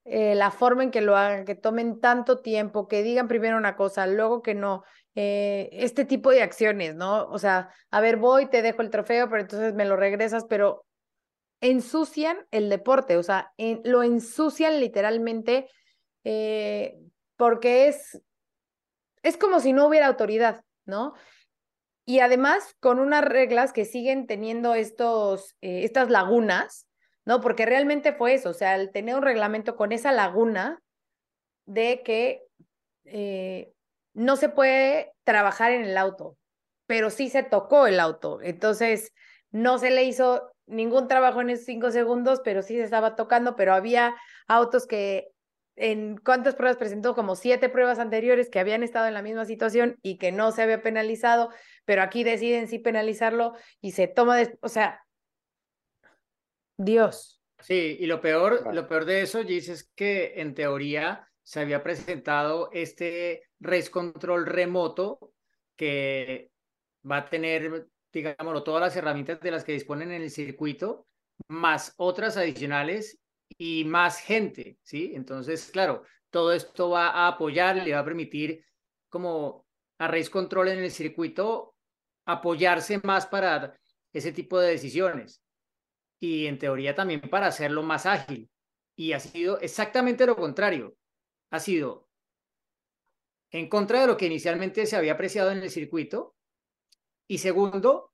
[0.04, 3.76] eh, la forma en que lo hagan, que tomen tanto tiempo, que digan primero una
[3.76, 4.82] cosa, luego que no,
[5.14, 7.28] eh, este tipo de acciones, ¿no?
[7.28, 10.86] O sea, a ver, voy, te dejo el trofeo, pero entonces me lo regresas, pero
[11.60, 13.52] ensucian el deporte, o sea,
[13.84, 15.68] lo ensucian literalmente
[16.24, 16.98] eh,
[17.36, 18.22] porque es,
[19.22, 21.12] es como si no hubiera autoridad, ¿no?
[22.06, 26.88] Y además con unas reglas que siguen teniendo estos, estas lagunas,
[27.24, 27.40] ¿no?
[27.40, 30.80] Porque realmente fue eso, o sea, el tener un reglamento con esa laguna
[31.66, 32.42] de que
[33.04, 33.72] eh,
[34.14, 36.36] no se puede trabajar en el auto,
[36.86, 38.40] pero sí se tocó el auto.
[38.42, 39.12] Entonces,
[39.50, 43.56] no se le hizo ningún trabajo en esos cinco segundos, pero sí se estaba tocando,
[43.56, 44.14] pero había
[44.46, 45.28] autos que
[45.76, 49.96] en cuántas pruebas presentó, como siete pruebas anteriores que habían estado en la misma situación
[50.02, 51.50] y que no se había penalizado,
[51.84, 55.02] pero aquí deciden sí penalizarlo y se toma, des- o sea,
[56.84, 57.42] Dios.
[57.58, 58.72] Sí, y lo peor, Claro.
[58.72, 64.46] lo peor de eso, Gis, es que en teoría se había presentado este race control
[64.46, 65.34] remoto
[65.76, 66.50] que
[67.08, 71.06] va a tener, digámoslo, todas las herramientas de las que disponen en el circuito,
[71.48, 73.18] más otras adicionales
[73.58, 75.12] y más gente, ¿sí?
[75.14, 78.64] Entonces, claro, todo esto va a apoyar, le va a permitir
[79.10, 79.66] como
[79.98, 81.74] a race control en el circuito
[82.24, 83.78] apoyarse más para
[84.14, 85.42] ese tipo de decisiones
[86.20, 88.50] y en teoría también para hacerlo más ágil.
[88.94, 90.94] Y ha sido exactamente lo contrario.
[91.50, 92.08] Ha sido
[93.50, 96.36] en contra de lo que inicialmente se había apreciado en el circuito.
[97.26, 98.12] Y segundo,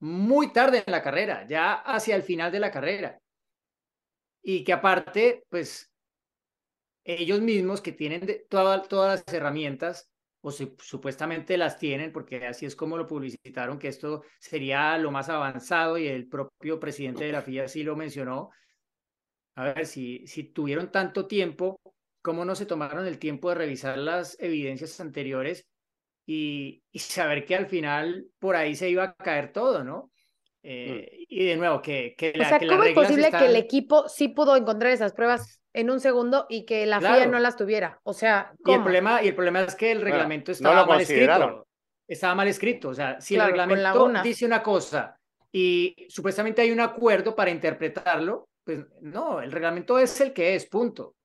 [0.00, 3.20] muy tarde en la carrera, ya hacia el final de la carrera.
[4.42, 5.92] Y que aparte, pues,
[7.04, 10.10] ellos mismos que tienen todas las herramientas,
[10.46, 15.10] o su- supuestamente las tienen, porque así es como lo publicitaron, que esto sería lo
[15.10, 18.50] más avanzado y el propio presidente de la FIA sí lo mencionó.
[19.54, 21.80] A ver, si, si tuvieron tanto tiempo,
[22.22, 25.66] ¿cómo no se tomaron el tiempo de revisar las evidencias anteriores
[26.26, 30.12] y, y saber que al final por ahí se iba a caer todo, ¿no?
[30.68, 33.44] Eh, y de nuevo, que, que O la, sea, que ¿cómo es posible que el
[33.44, 37.30] están- equipo sí pudo encontrar esas pruebas en un segundo y que la FIA Claro.
[37.32, 38.00] no las tuviera?
[38.02, 38.82] O sea, Y el ¿cómo?
[38.84, 41.66] problema, y el problema es que el Bueno, reglamento no estaba lo mal escrito.
[42.08, 42.88] Estaba mal escrito.
[42.90, 44.22] O sea, si Claro, el reglamento lagunas.
[44.24, 45.18] dice una cosa
[45.52, 50.66] y supuestamente hay un acuerdo para interpretarlo, pues no, el reglamento es el que es,
[50.66, 51.15] punto.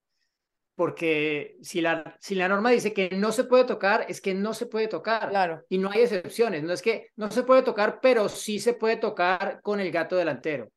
[0.76, 4.54] Porque si la, si la norma dice que no se puede tocar, es que no
[4.54, 5.30] se puede tocar.
[5.30, 5.64] Claro.
[5.70, 6.64] Y no hay excepciones.
[6.64, 10.16] No es que no se puede tocar, pero sí se puede tocar con el gato
[10.16, 10.70] delantero.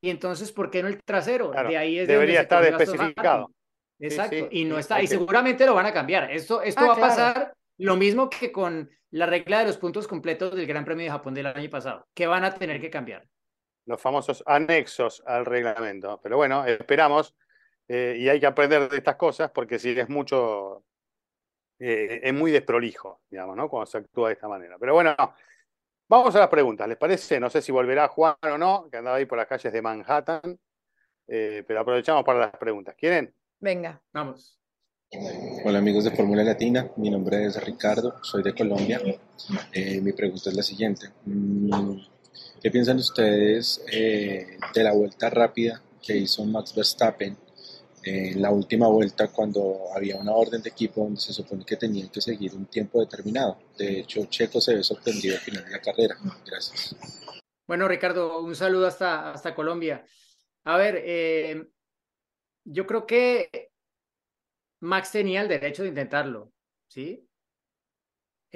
[0.00, 1.50] Y entonces, ¿por qué no el trasero?
[1.50, 3.50] Claro, De ahí es de debería estar especificado.
[3.98, 4.36] Exacto.
[4.36, 5.00] sí, y no sí, está.
[5.00, 5.10] Y ok.
[5.10, 6.30] seguramente lo van a cambiar.
[6.30, 7.08] Esto, esto Ah, va a claro.
[7.10, 11.10] pasar lo mismo que con la regla de los puntos completos del Gran Premio de
[11.10, 13.26] Japón del año pasado, que van a tener que cambiar.
[13.86, 16.20] Los famosos anexos al reglamento.
[16.22, 17.34] Pero bueno, esperamos.
[17.88, 20.84] Eh, y hay que aprender de estas cosas porque si es mucho.
[21.78, 23.68] eh, es muy desprolijo, digamos, ¿no?
[23.68, 24.76] Cuando se actúa de esta manera.
[24.78, 25.14] Pero bueno,
[26.08, 27.40] vamos a las preguntas, ¿les parece?
[27.40, 30.58] No sé si volverá Juan o no, que andaba ahí por las calles de Manhattan.
[31.26, 32.94] eh, pero aprovechamos para las preguntas.
[32.96, 33.34] ¿Quieren?
[33.60, 34.00] Venga.
[34.12, 34.58] Vamos.
[35.64, 39.00] Hola amigos de Fórmula Latina, mi nombre es Ricardo, soy de Colombia.
[39.72, 41.08] Eh, mi pregunta es la siguiente.
[41.24, 41.98] Mm,
[42.60, 47.36] ¿Qué piensan ustedes eh, de la vuelta rápida que hizo Max Verstappen
[48.04, 52.08] en la última vuelta cuando había una orden de equipo donde se supone que tenían
[52.08, 53.58] que seguir un tiempo determinado?
[53.76, 56.16] De hecho, Checo se ve sorprendido al final de la carrera.
[56.46, 56.96] Gracias.
[57.66, 60.04] Bueno, Ricardo, un saludo hasta, hasta Colombia.
[60.64, 61.66] A ver, eh,
[62.64, 63.70] yo creo que
[64.80, 66.52] Max tenía el derecho de intentarlo,
[66.88, 67.26] ¿sí?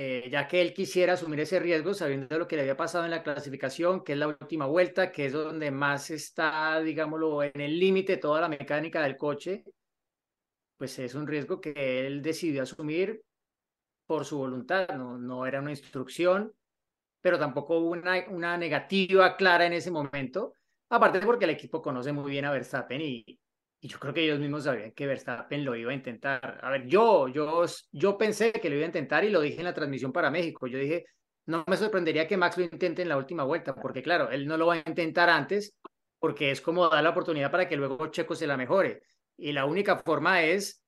[0.01, 3.11] Eh, ya que él quisiera asumir ese riesgo sabiendo lo que le había pasado en
[3.11, 7.81] la clasificación, que es la última vuelta, que es donde más está, digámoslo, en el
[7.81, 9.65] límite toda la mecánica del coche,
[10.77, 13.25] pues es un riesgo que él decidió asumir
[14.07, 16.55] por su voluntad, no, no era una instrucción,
[17.21, 20.53] pero tampoco hubo una, una negativa clara en ese momento,
[20.91, 23.41] aparte porque el equipo conoce muy bien a Verstappen y,
[23.81, 26.59] y yo creo que ellos mismos sabían que Verstappen lo iba a intentar.
[26.63, 29.65] A ver, yo, yo, yo pensé que lo iba a intentar y lo dije en
[29.65, 30.67] la transmisión para México.
[30.67, 31.05] Yo dije,
[31.47, 34.57] no me sorprendería que Max lo intente en la última vuelta, porque claro, él no
[34.57, 35.77] lo va a intentar antes,
[36.19, 39.03] porque es como dar la oportunidad para que luego Checo se la mejore.
[39.37, 40.83] Y la única forma es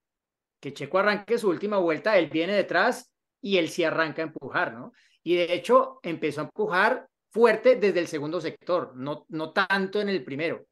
[0.58, 4.74] que Checo arranque su última vuelta, él viene detrás y él sí arranca a empujar,
[4.74, 4.92] ¿no?
[5.22, 10.08] Y de hecho empezó a empujar fuerte desde el segundo sector, no, no tanto en
[10.08, 10.66] el primero.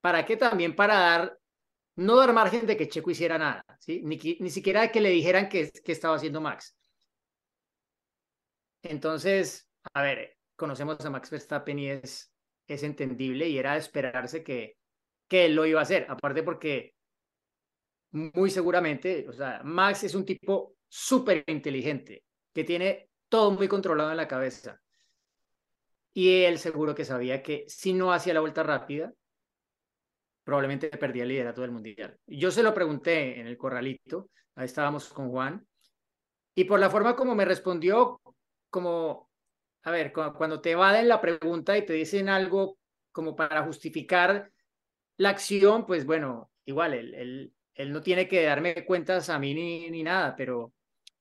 [0.00, 0.36] ¿Para qué?
[0.36, 1.38] También para dar,
[1.96, 4.02] no dar margen de que Checo hiciera nada, ¿sí?
[4.04, 6.76] Ni, ni siquiera que le dijeran que, que estaba haciendo Max.
[8.82, 12.32] Entonces, a ver, conocemos a Max Verstappen y es,
[12.66, 14.76] es entendible y era de esperarse que,
[15.28, 16.94] que él lo iba a hacer, aparte porque
[18.12, 24.10] muy seguramente, o sea, Max es un tipo súper inteligente, que tiene todo muy controlado
[24.10, 24.80] en la cabeza.
[26.12, 29.12] Y él seguro que sabía que si no hacía la vuelta rápida,
[30.50, 32.18] probablemente perdía el liderato del mundial.
[32.26, 35.64] Yo se lo pregunté en el corralito, ahí estábamos con Juan,
[36.56, 38.20] y por la forma como me respondió,
[38.68, 39.30] como,
[39.84, 42.78] a ver, cuando te evaden la pregunta y te dicen algo
[43.12, 44.50] como para justificar
[45.18, 49.54] la acción, pues bueno, igual, él, él, él no tiene que darme cuentas a mí
[49.54, 50.72] ni, ni nada, pero,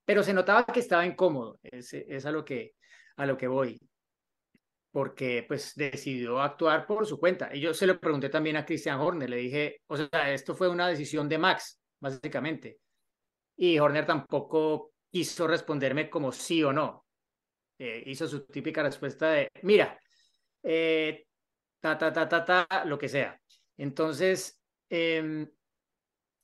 [0.05, 2.73] pero se notaba que estaba incómodo, es, es a, lo que,
[3.15, 3.79] a lo que voy
[4.91, 7.49] porque pues decidió actuar por su cuenta.
[7.53, 10.67] Y yo se lo pregunté también a Christian Horner, le dije, o sea, esto fue
[10.67, 12.79] una decisión de Max, básicamente.
[13.55, 17.05] Y Horner tampoco quiso responderme como sí o no.
[17.77, 19.99] Eh, hizo su típica respuesta de, mira,
[20.63, 21.25] eh,
[21.79, 23.39] ta, ta, ta, ta, ta, lo que sea.
[23.77, 25.47] Entonces, eh,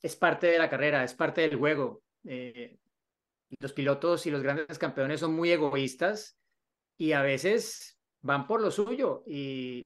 [0.06, 2.02] es parte de la carrera, es parte del juego.
[2.24, 2.78] Eh,
[3.58, 6.38] los pilotos y los grandes campeones son muy egoístas
[6.96, 7.95] y a veces
[8.26, 9.84] van por lo suyo y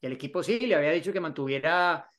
[0.00, 2.10] el equipo sí le había dicho que mantuviera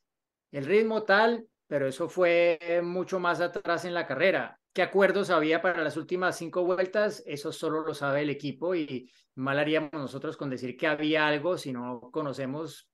[0.52, 4.60] el ritmo tal, pero eso fue mucho más atrás en la carrera.
[4.74, 7.24] ¿Qué acuerdos había para las últimas cinco vueltas?
[7.26, 11.58] Eso solo lo sabe el equipo y mal haríamos nosotros con decir que había algo
[11.58, 12.90] si no conocemos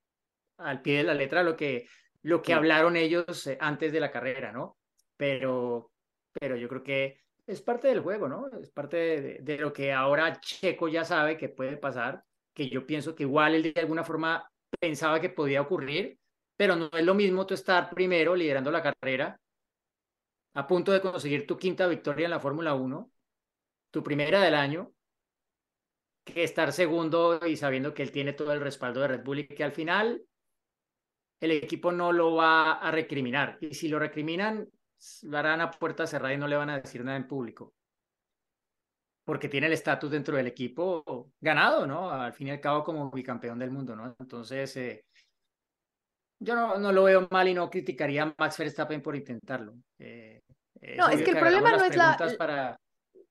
[0.58, 1.88] al pie de la letra lo que,
[2.22, 2.54] lo que sí.
[2.54, 4.78] hablaron ellos antes de la carrera, ¿no?
[5.16, 5.92] Pero,
[6.32, 8.48] pero yo creo que es parte del juego, ¿no?
[8.60, 12.24] Es parte de, de lo que ahora Checo ya sabe que puede pasar
[12.58, 16.18] que yo pienso que igual él de alguna forma pensaba que podía ocurrir,
[16.56, 19.40] pero no es lo mismo tú estar primero liderando la carrera,
[20.56, 23.12] a punto de conseguir tu quinta victoria en la Fórmula 1,
[23.92, 24.92] tu primera del año,
[26.26, 29.48] que estar segundo y sabiendo que él tiene todo el respaldo de Red Bull y
[29.48, 30.24] que al final
[31.40, 33.60] el equipo no lo va a recriminar.
[33.62, 34.68] Y si lo recriminan,
[35.22, 37.76] lo harán a puerta cerrada y no le van a decir nada en público.
[39.28, 42.10] Porque tiene el estatus dentro del equipo ganado, ¿no?
[42.10, 44.16] Al fin y al cabo como bicampeón del mundo, ¿no?
[44.18, 45.04] Entonces, eh,
[46.40, 49.74] yo no, no, lo veo mal y no criticaría a Max Verstappen por intentarlo.
[50.00, 50.40] Eh,
[50.96, 52.16] no, es que el problema no es la...
[52.38, 52.80] Para,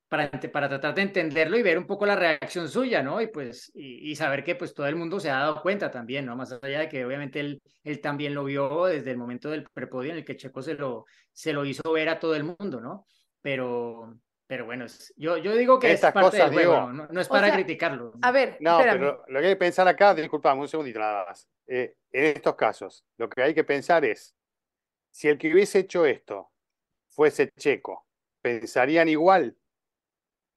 [0.06, 3.22] para, para, tratar de entenderlo y ver un poco la reacción suya, ¿no?
[3.22, 6.36] Y pues, y, saber que pues todo el mundo se ha dado cuenta también, ¿no?
[6.36, 10.10] Más allá de que obviamente él, él también lo vio desde el momento del prepodio
[10.10, 13.06] en el que Checo se lo, se lo hizo ver a todo el mundo, ¿no?
[13.40, 14.86] Pero, pero bueno,
[15.16, 18.12] yo, yo digo que Estas es parte cosas, del juego, no, es para criticarlo.
[18.22, 21.48] A ver, no, pero lo que hay que pensar acá, disculpame un segundito nada más.
[21.66, 24.36] Eh, en estos casos, lo que hay que pensar es,
[25.10, 26.52] si el que hubiese hecho esto
[27.08, 28.06] fuese checo,
[28.40, 29.56] ¿pensarían igual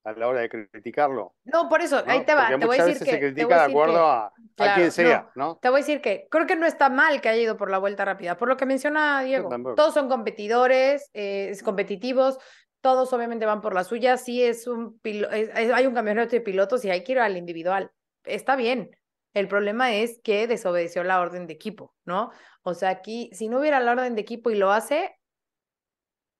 [0.04, 1.36] a la hora de criticarlo?
[1.46, 3.12] No, por eso, ahí te va, te voy a decir que...
[3.12, 4.32] se critica de acuerdo a,
[4.76, 7.42] quien sea, no, Te voy a decir que creo que no está mal que haya
[7.42, 9.50] ido por la vuelta rápida, por lo que menciona Diego.
[9.76, 12.38] Todos son competidores, eh, competitivos,
[12.82, 16.90] todos obviamente van por la suya, sí es un hay un campeonato de pilotos y
[16.90, 17.92] hay que ir al individual.
[18.24, 18.92] Está bien.
[19.34, 22.32] El problema es que desobedeció la orden de equipo, ¿no?
[22.64, 25.16] O sea, aquí, si no hubiera la orden de equipo y lo hace,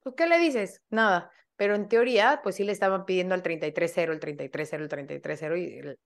[0.02, 0.82] pues, ¿qué le dices?
[0.90, 1.32] Nada.
[1.56, 5.98] Pero en teoría, pues sí le estaban pidiendo al 33-0, el 33-0, el 33-0 y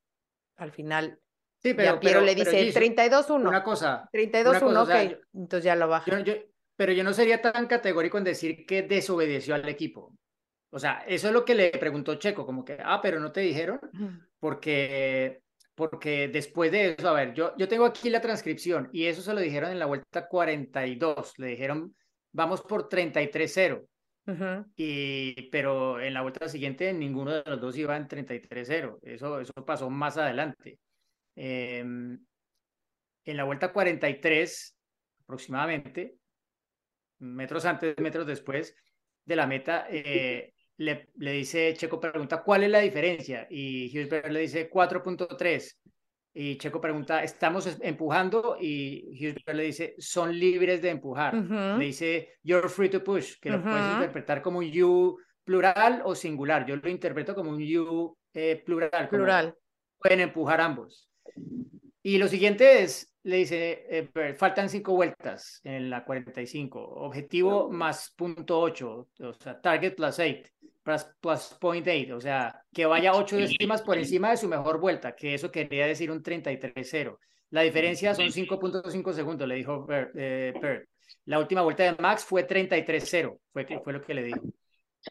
[0.57, 1.19] al final
[1.63, 3.47] Sí, pero, pero le dice 32-1.
[3.47, 4.09] Una cosa.
[4.11, 5.19] 32-1, ok.
[5.34, 6.11] entonces ya lo baja.
[6.75, 10.13] pero yo no sería tan categórico en decir que desobedeció al equipo.
[10.74, 13.41] O sea, eso es lo que le preguntó Checo, como que, ah, pero no te
[13.41, 13.80] dijeron,
[14.39, 15.43] porque,
[15.76, 19.36] porque después de eso, a ver, yo, yo tengo aquí la transcripción y eso se
[19.36, 21.95] lo dijeron en la vuelta 42, le dijeron,
[22.32, 23.86] vamos por 33-0.
[24.76, 28.97] y, pero en la vuelta siguiente ninguno de los dos iba en 33-0.
[29.03, 30.80] Eso, eso pasó más adelante.
[31.36, 32.17] Em,
[33.26, 34.76] en la vuelta 43,
[35.21, 36.15] aproximadamente,
[37.19, 38.76] metros antes, metros después
[39.24, 40.53] de la meta, eh,
[40.84, 43.47] le, le, dice, Checo pregunta, ¿cuál es la diferencia?
[43.49, 45.77] Y Hughes le dice 4.3.
[46.36, 48.57] Y Checo pregunta, ¿estamos empujando?
[48.59, 51.36] Y Hughes le dice, son libres de empujar.
[51.36, 56.15] Le dice, you're free to push, que lo puedes interpretar como un you plural o
[56.15, 56.65] singular.
[56.65, 59.09] Yo lo interpreto como un you eh, plural.
[59.09, 59.55] Plural.
[59.99, 61.09] Pueden empujar ambos.
[62.01, 68.11] Y lo siguiente es, le dice, eh, faltan cinco vueltas en la 45, objetivo más
[68.17, 70.51] punto 8, o sea, target plus 8
[70.84, 75.15] plus, point eight, o sea, que vaya ocho décimas por encima de su mejor vuelta,
[75.15, 77.17] que eso quería decir un 33-0.
[77.51, 80.88] La diferencia son 5.5 segundos, le dijo eh, Bert.
[81.25, 84.41] La última vuelta de Max fue 33-0, fue, fue lo que le dijo.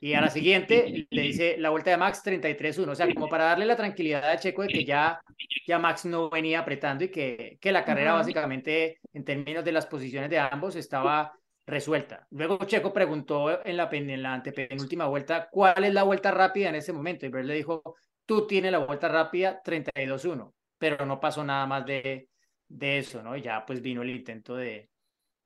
[0.01, 3.45] Y a la siguiente le dice la vuelta de Max 33-1, o sea, como para
[3.45, 5.21] darle la tranquilidad a Checo de que ya,
[5.67, 9.87] ya Max no venía apretando y que, que la carrera básicamente en términos de las
[9.87, 11.33] posiciones de ambos estaba
[11.67, 12.27] resuelta.
[12.31, 16.77] Luego Checo preguntó en la, en la antepenúltima vuelta cuál es la vuelta rápida en
[16.77, 17.97] ese momento y Bert le dijo,
[18.27, 22.29] tú tienes la vuelta rápida 32-1, pero no pasó nada más de,
[22.69, 23.37] de eso, ¿no?
[23.37, 24.91] Ya pues vino el intento de,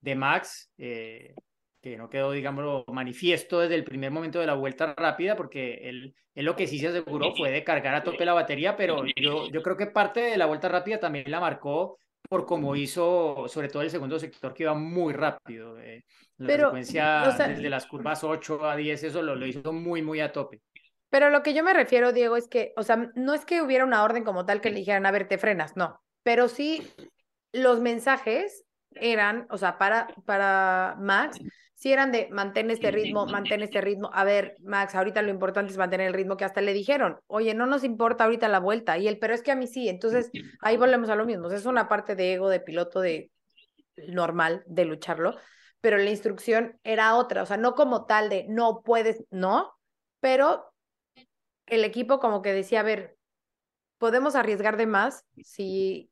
[0.00, 1.34] de Max, eh,
[1.80, 6.14] que no quedó, digamos, manifiesto desde el primer momento de la vuelta rápida, porque él,
[6.34, 9.48] él, lo que sí se aseguró fue de cargar a tope la batería, pero yo,
[9.50, 11.98] yo creo que parte de la vuelta rápida también la marcó
[12.28, 15.78] por como hizo, sobre todo el segundo sector, que iba muy rápido.
[15.78, 16.04] Eh,
[16.38, 20.20] la pero, secuencia desde las curvas 8 a 10, eso lo, lo hizo muy, muy
[20.20, 20.60] a tope.
[21.08, 23.84] Pero lo que yo me refiero, Diego, es que, o sea, no es que hubiera
[23.84, 26.02] una orden como tal que le dijeran, a ver, te frenas, no.
[26.22, 26.86] Pero sí,
[27.52, 31.38] los mensajes eran, o sea, para, para Max,
[31.76, 34.08] si eran de mantén este ritmo, mantén este ritmo.
[34.14, 37.52] A ver, Max, ahorita lo importante es mantener el ritmo que hasta le dijeron, oye,
[37.52, 38.96] no nos importa ahorita la vuelta.
[38.96, 39.90] Y él, pero es que a mí sí.
[39.90, 40.30] Entonces,
[40.62, 41.50] ahí volvemos a lo mismo.
[41.50, 43.30] Es una parte de ego de piloto de
[44.08, 45.36] normal de lucharlo,
[45.82, 47.42] pero la instrucción era otra.
[47.42, 49.74] O sea, no como tal de no puedes, no,
[50.20, 50.72] pero
[51.66, 53.18] el equipo como que decía, a ver,
[53.98, 56.10] podemos arriesgar de más si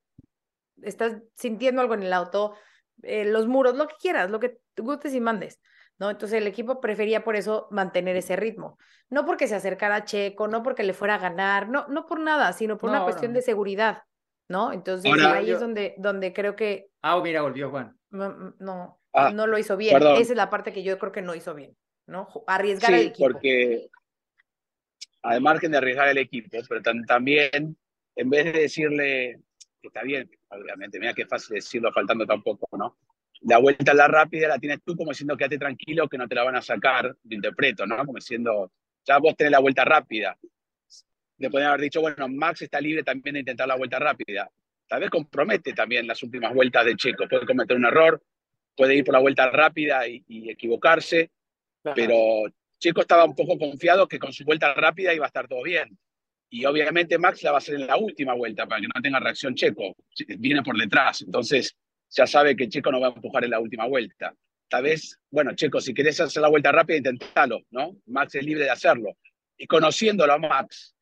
[0.83, 2.55] estás sintiendo algo en el auto,
[3.03, 5.61] eh, los muros, lo que quieras, lo que gustes y mandes,
[5.99, 6.11] ¿no?
[6.11, 8.79] Entonces el equipo prefería por eso mantener ese ritmo.
[9.11, 12.21] No porque se acercara a Checo, no porque le fuera a ganar, no, no por
[12.21, 14.03] nada, sino por una cuestión de seguridad,
[14.49, 14.73] ¿no?
[14.73, 16.89] Entonces ahí es donde, donde creo que...
[17.03, 17.97] Ah, mira, volvió Juan.
[18.11, 19.97] No, no, ah, lo hizo bien.
[19.97, 22.29] Esa es la parte que yo creo que no hizo bien, ¿no?
[22.47, 23.31] Arriesgar al equipo.
[23.31, 23.89] porque
[25.23, 27.77] al margen de arriesgar el equipo, pero también
[28.17, 29.41] en vez de decirle,
[29.81, 32.97] que está bien, obviamente, mira qué fácil decirlo faltando tampoco, ¿no?
[33.47, 36.35] La vuelta a la rápida la tienes tú como diciendo quédate tranquilo que no te
[36.35, 37.99] la van a sacar, de interpreto, ¿no?
[37.99, 38.73] Como diciendo,
[39.05, 40.39] ya vos tenés la vuelta rápida.
[41.39, 44.51] Le podrían haber dicho, bueno, Max está libre también de intentar la vuelta rápida.
[44.89, 47.29] Tal vez compromete también las últimas vueltas de Checo.
[47.29, 48.23] Puede cometer un error,
[48.75, 51.31] puede ir por la vuelta rápida y, equivocarse,
[51.95, 52.45] pero
[52.79, 55.99] Checo estaba un poco confiado que con su vuelta rápida iba a estar todo bien.
[56.49, 59.21] y obviamente Max la va a hacer en la última vuelta para que no tenga
[59.21, 59.97] reacción Checo.
[60.39, 61.77] Viene por detrás, entonces
[62.15, 64.35] ya sabe que Checo no va a empujar en la última vuelta.
[64.69, 67.97] Tal vez, bueno, Checo, si querés hacer la vuelta rápida, intentalo, ¿no?
[68.07, 69.17] Max es libre de hacerlo.
[69.57, 70.95] Y conociéndolo a Max,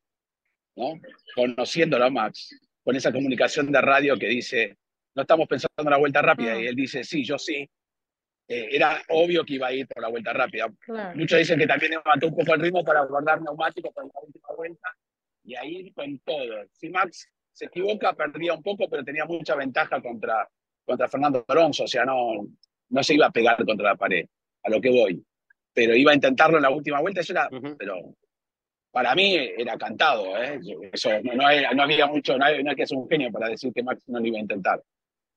[0.76, 1.00] ¿no?
[1.34, 4.76] Conociéndolo a Max, con esa comunicación de radio que dice,
[5.14, 7.68] no estamos pensando en la vuelta rápida, y él dice, sí, yo sí,
[8.48, 10.66] eh, era obvio que iba a ir por la vuelta rápida.
[11.14, 14.48] Muchos dicen que también mató un poco el ritmo para guardar neumáticos para la última
[14.56, 14.88] vuelta
[15.44, 16.64] y ahí con todo.
[16.72, 20.48] Si Max se equivoca, perdía un poco, pero tenía mucha ventaja contra,
[20.84, 22.46] contra Fernando Alonso, o sea, no,
[22.88, 24.26] no se iba a pegar contra la pared,
[24.62, 25.24] a lo que voy.
[25.72, 28.14] Pero iba a intentarlo en la última vuelta, eso era, pero
[28.90, 30.60] para mí era cantado, ¿eh?
[30.92, 34.02] Eso, no, no, había mucho, no, hay, que ser un genio para decir que Max
[34.08, 34.82] no lo iba a intentar.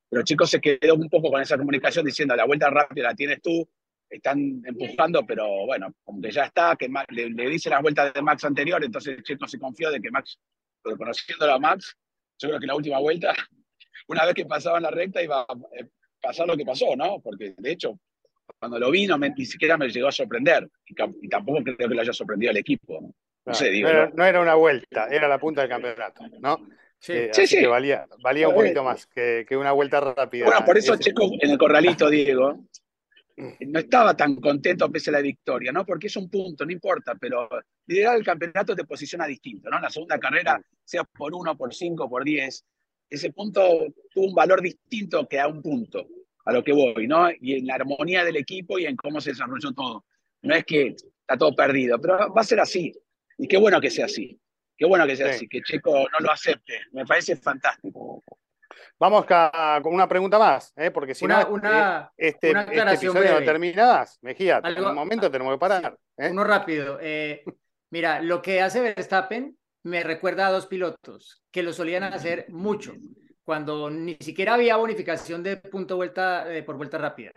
[0.10, 3.42] Pero chicos se quedó un poco con esa comunicación diciendo, la vuelta rápida la tienes
[3.42, 3.68] tú,
[4.10, 8.44] están empujando, pero bueno, como que ya está, que le, dice las vueltas de Max
[8.44, 10.38] anterior, entonces Checo se confió de que Max,
[10.84, 11.96] pero conociéndolo a Max,
[12.38, 13.34] yo creo que la última vuelta,
[14.08, 15.88] una vez que pasaban la recta, iba a eh,
[16.22, 17.20] pasar lo que pasó, ¿no?
[17.22, 18.00] Porque de hecho,
[18.60, 22.02] cuando lo vi, no ni siquiera me llegó a sorprender, y, tampoco creo que lo
[22.02, 23.14] haya sorprendido al equipo.
[23.46, 26.68] No, sé, digo, no, era, una vuelta, era la punta del campeonato, ¿no?
[26.98, 27.60] Sí, eh, sí, sí.
[27.60, 30.46] Que valía, valía un poquito más que, que, una vuelta rápida.
[30.46, 32.66] Bueno, por eso Checo en el corralito, Diego,
[33.68, 35.86] no estaba tan contento pese a la victoria, ¿no?
[35.86, 37.50] Porque es un punto, no importa, pero
[37.86, 39.80] liderar el campeonato te posiciona distinto, ¿no?
[39.80, 42.66] La segunda carrera, sea por uno, por cinco, por diez,
[43.10, 46.08] ese punto tuvo un valor distinto que a un punto,
[46.46, 47.30] a lo que voy, ¿no?
[47.40, 50.06] Y en la armonía del equipo y en cómo se desarrolló todo.
[50.42, 52.94] No es que está todo perdido, pero va a ser así.
[53.38, 54.40] Y qué bueno que sea así.
[54.78, 56.82] Qué bueno que sea así, que Checo no lo acepte.
[56.92, 58.24] Me parece fantástico.
[59.00, 60.92] Vamos con una pregunta más, ¿eh?
[60.92, 65.60] porque si no, eh, este, este episodio no termina Mejía, en un momento tenemos que
[65.60, 65.98] parar.
[66.18, 66.30] ¿eh?
[66.32, 67.00] Uno rápido.
[67.90, 72.96] mira, lo que hace Verstappen me recuerda a dos pilotos que lo solían hacer mucho,
[73.44, 77.32] cuando ni siquiera había bonificación de punto vuelta por vuelta rápida.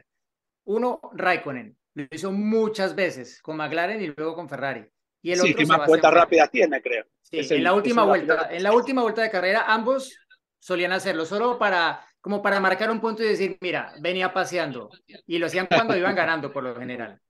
[0.65, 4.87] Uno, Raikkonen, lo hizo muchas veces con McLaren y luego con Ferrari.
[5.21, 7.05] Y el sí, otro que más vueltas rápidas tiene, creo.
[7.21, 10.19] Sí, en la última vuelta, en la última vuelta de carrera, ambos
[10.59, 14.89] solían hacerlo, solo para, como para marcar un punto y decir, mira, venía paseando.
[15.27, 17.21] Y lo hacían cuando iban ganando, por lo general.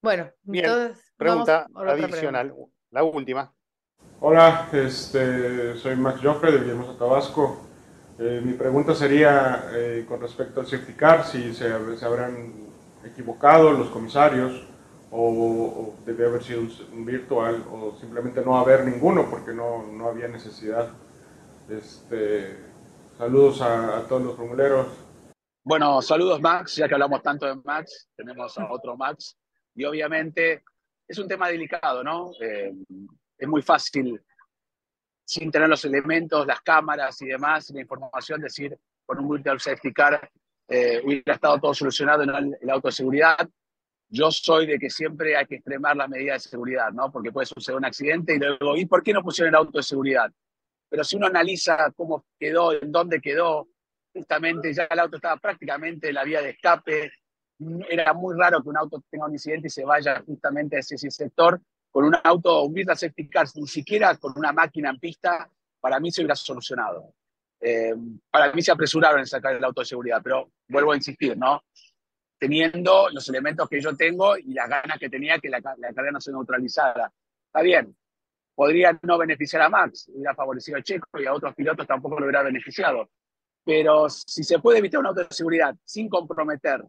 [0.00, 1.12] Bueno, entonces.
[1.16, 2.52] Pregunta adicional,
[2.92, 3.52] la última.
[4.20, 7.66] Hola, este, soy Max Joffre de Villahermosa, Tabasco.
[8.18, 11.72] Eh, mi pregunta sería eh, con respecto al safety car, si se,
[12.04, 12.52] habrán
[13.04, 14.68] equivocado los comisarios
[15.10, 16.60] o, debe haber sido
[16.92, 20.90] un, virtual o simplemente no haber ninguno porque no, no había necesidad.
[21.68, 22.58] Este,
[23.18, 24.86] saludos a, todos los formuleros.
[25.64, 29.36] Bueno, saludos Max, ya que hablamos tanto de Max, tenemos a otro Max
[29.74, 30.62] y obviamente
[31.12, 32.32] es un tema delicado, ¿no?
[32.40, 32.72] Eh,
[33.38, 34.20] es muy fácil,
[35.24, 39.92] sin tener los elementos, las cámaras y demás, la información, decir, con un virtual safety
[39.92, 40.30] car
[40.68, 43.48] eh, hubiera estado todo solucionado en el, auto de seguridad.
[44.08, 47.10] Yo soy de que siempre hay que extremar las medidas de seguridad, ¿no?
[47.10, 49.82] Porque puede suceder un accidente y luego, ¿y por qué no pusieron el auto de
[49.82, 50.30] seguridad?
[50.92, 53.66] pero si uno analiza cómo quedó, en dónde quedó,
[54.12, 57.10] justamente ya el auto estaba prácticamente en la vía de escape,
[57.88, 60.96] era muy raro que un auto tenga un incidente y se vaya justamente a ese,
[61.10, 61.60] sector
[61.90, 65.48] con un auto, un Virtual Safety Car, ni siquiera con una máquina en pista,
[65.80, 67.14] para mí se hubiera solucionado.
[67.60, 67.94] Eh,
[68.30, 71.62] para mí se apresuraron en sacar el auto de seguridad, pero vuelvo a insistir, ¿no?
[72.38, 76.20] Teniendo los elementos que yo tengo y las ganas que tenía que la, la no
[76.20, 77.12] se neutralizara.
[77.46, 77.94] Está bien,
[78.54, 82.26] podría no beneficiar a Max, hubiera favorecido a Checo y a otros pilotos tampoco lo
[82.26, 83.10] hubiera beneficiado.
[83.64, 86.82] Pero si se puede evitar un auto de seguridad sin comprometer,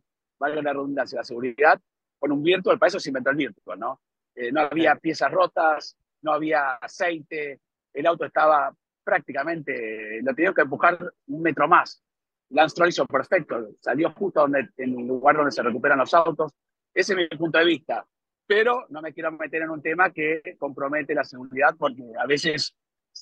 [0.43, 1.79] valga la redundancia, la seguridad,
[2.19, 4.01] con un virtual, para eso se inventó el virtual, ¿no?
[4.35, 7.59] Eh, no había piezas rotas, no había aceite,
[7.93, 12.01] el auto estaba prácticamente, lo tenían que empujar un metro más.
[12.49, 16.53] Lance Stroll hizo perfecto, salió justo donde, en el lugar donde se recuperan los autos.
[16.93, 18.05] Ese es mi punto de vista
[18.45, 22.75] pero no me quiero meter en un tema que compromete la seguridad porque a veces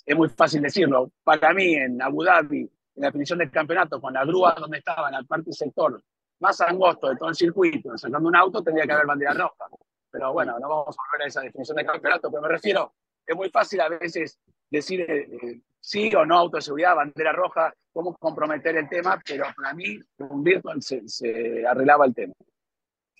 [0.05, 1.11] es muy fácil decirlo.
[1.23, 5.09] Para mí, en Abu Dhabi, en la definición del campeonato, con la grúa donde estaba,
[5.09, 6.01] en la parte sector
[6.41, 9.65] más angosto de todo el circuito, sacando un auto, tendría que haber bandera roja.
[10.09, 12.93] Pero bueno, no vamos a volver a esa definición del campeonato, pero me refiero,
[13.25, 14.39] es muy fácil a veces
[14.69, 19.21] decir eh, eh, sí o no auto de seguridad, bandera roja, cómo comprometer el tema,
[19.25, 22.33] pero para mí, un virtual se arreglaba el tema.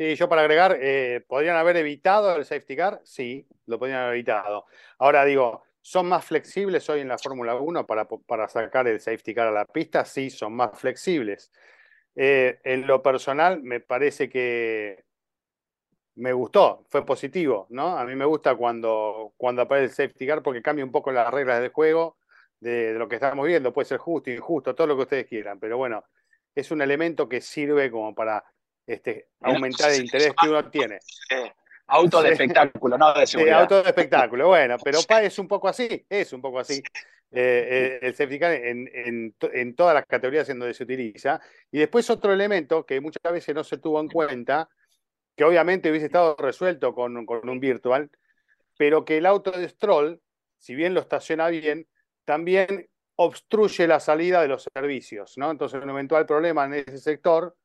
[0.02, 3.02] Sí, yo para agregar, eh, ¿podrían haber evitado el safety car?
[3.04, 4.66] Sí, lo podrían haber evitado.
[4.98, 9.36] Ahora digo, ¿son más flexibles hoy en la Fórmula 1 para, para sacar el safety
[9.36, 10.04] car a la pista?
[10.04, 11.52] Sí, son más flexibles.
[12.16, 15.04] Eh, en lo personal, me parece que
[16.16, 17.98] me gustó, fue positivo, ¿no?
[17.98, 21.32] A mí me gusta cuando, cuando aparece el safety car porque cambia un poco las
[21.34, 22.18] reglas del juego
[22.60, 23.72] de, de lo que estamos viendo.
[23.72, 26.04] Puede ser justo, injusto, todo lo que ustedes quieran, pero bueno,
[26.54, 28.44] es un elemento que sirve como para
[28.86, 31.00] este, aumentar el interés que uno tiene.
[31.30, 31.54] Eh,
[31.88, 33.62] auto de espectáculo, no de Sí, seguridad.
[33.62, 36.84] auto de espectáculo, bueno, pero es un poco así, es un poco así.
[37.34, 40.84] Eh, eh, el safety car en, en to- en todas las categorías en donde se
[40.84, 41.40] utiliza.
[41.72, 44.68] Y después otro elemento que muchas veces no se tuvo en cuenta,
[45.36, 48.10] que obviamente hubiese estado resuelto con, con un virtual,
[48.78, 50.22] pero que el auto de Stroll,
[50.58, 51.88] si bien lo estaciona bien,
[52.26, 55.52] también obstruye la salida de los servicios, ¿no?
[55.52, 57.56] Entonces, un eventual problema en ese sector,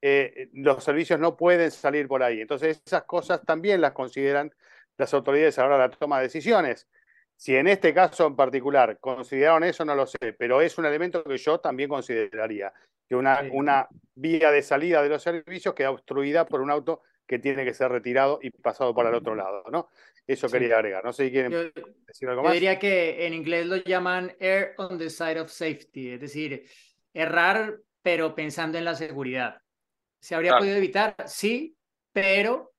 [0.00, 2.40] eh, los servicios no pueden salir por ahí.
[2.40, 4.54] Entonces, esas cosas también las consideran
[4.96, 6.88] las autoridades a la hora de la toma de decisiones.
[7.36, 11.24] Si en este caso en particular consideraron eso, no lo sé, pero es un elemento
[11.24, 12.72] que yo también consideraría,
[13.08, 17.38] que una, una vía de salida de los servicios queda obstruida por un auto que
[17.38, 19.88] tiene que ser retirado y pasado para el otro lado, ¿no?
[20.26, 20.52] Eso Sí.
[20.52, 21.04] quería agregar.
[21.04, 21.62] No sé si quieren Yo,
[22.06, 22.52] decir algo yo más.
[22.54, 26.64] diría que en inglés lo llaman err on the side of safety, es decir,
[27.12, 29.58] errar pero pensando en la seguridad.
[30.20, 30.62] ¿Se habría Claro.
[30.62, 31.14] podido evitar?
[31.26, 31.76] Sí,
[32.12, 32.72] pero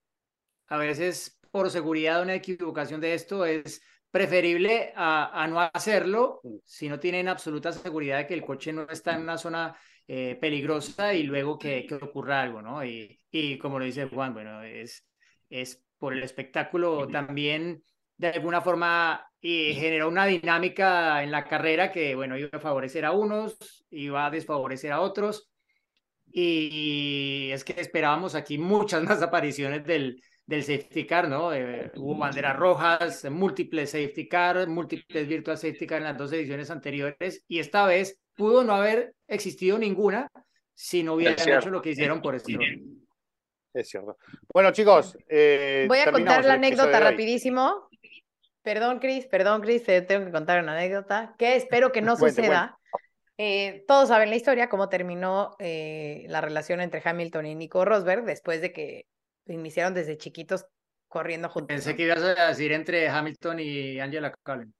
[0.67, 3.81] a veces por seguridad una equivocación de esto es
[4.13, 9.15] preferible a, no hacerlo si no tienen absoluta seguridad de que el coche no está
[9.15, 9.75] en una zona
[10.07, 12.85] eh, peligrosa y luego que, que ocurra algo, ¿no?
[12.85, 13.17] Y,
[13.59, 15.03] como lo dice Juan, bueno, es,
[15.49, 17.83] es por el espectáculo también
[18.17, 23.05] de alguna forma y generó una dinámica en la carrera que, bueno, iba a favorecer
[23.05, 25.49] a unos, iba a desfavorecer a otros.
[26.31, 31.53] Y es que esperábamos aquí muchas más apariciones del, del safety car, ¿no?
[31.53, 36.69] Eh, hubo banderas rojas, múltiples safety car, múltiples virtual safety car en las dos ediciones
[36.69, 37.43] anteriores.
[37.47, 40.29] Y esta vez pudo no haber existido ninguna
[40.73, 43.03] si no hubieran hecho lo que hicieron por Stroll.
[43.73, 44.17] Es cierto.
[44.53, 47.87] Bueno, chicos, eh, Voy a contar la anécdota rapidísimo.
[48.61, 52.43] Perdón, Cris, perdón, Cris, te tengo que contar una anécdota que espero que no Cuente,
[52.43, 52.77] suceda.
[53.37, 58.25] Eh, todos saben la historia, cómo terminó eh, la relación entre Hamilton y Nico Rosberg
[58.25, 59.07] después de que
[59.47, 60.65] iniciaron desde chiquitos
[61.07, 61.67] corriendo juntos.
[61.67, 64.73] Pensé que ibas a decir entre Hamilton y Angela Cullen.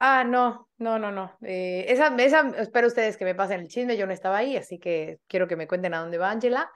[0.00, 1.36] Ah, no, no, no, no.
[1.42, 4.78] Eh, esa, esa, espero ustedes que me pasen el chisme, yo no estaba ahí, así
[4.78, 6.70] que quiero que me cuenten a dónde va Angela.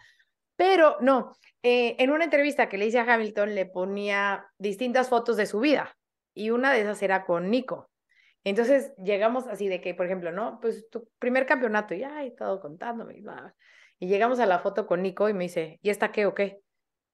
[0.57, 1.32] Pero no,
[1.62, 5.61] eh, en una entrevista que le hice a Hamilton le ponía distintas fotos de su
[5.61, 5.97] vida
[6.34, 7.90] y una de esas era con Nico.
[8.45, 10.59] Entonces llegamos así de que, por ejemplo, ¿no?
[10.61, 13.22] Pues tu primer campeonato, y ay, todo contándome.
[14.01, 16.61] Y llegamos a la foto con Nico y me dice, ¿y esta qué o qué?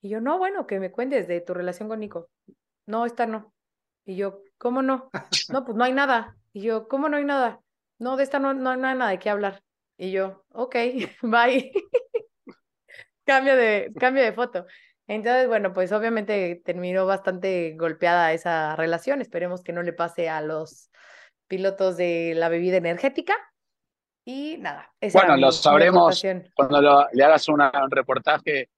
[0.01, 2.29] Y yo, no, bueno, que me cuentes de tu relación con Nico.
[2.87, 3.53] No, esta no.
[4.07, 5.11] Y yo, ¿cómo no?
[5.51, 6.37] No, pues no hay nada.
[6.53, 7.61] Y yo, ¿cómo no hay nada?
[7.99, 9.63] No, de esta no, no, no hay nada de qué hablar.
[9.99, 10.77] Y yo, ok,
[11.23, 11.73] bye.
[13.25, 14.67] cambio de, cambio de foto.
[15.07, 19.21] Entonces, bueno, pues obviamente terminó bastante golpeada esa relación.
[19.21, 20.91] Esperemos que no le pase a los
[21.49, 23.35] pilotos de la bebida energética.
[24.25, 26.23] Y nada, esa Bueno, lo sabremos
[26.55, 28.69] cuando lo- le hagas una- un reportaje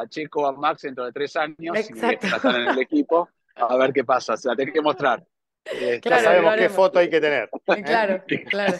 [0.00, 2.26] a Chico o a Max dentro de tres años, si Exacto.
[2.26, 4.36] están en el equipo, a ver qué pasa.
[4.36, 5.24] Se la tenés que mostrar.
[5.64, 7.50] Este, Claro, ya sabemos lo qué foto hay que tener.
[7.66, 8.78] Eh, Claro, claro,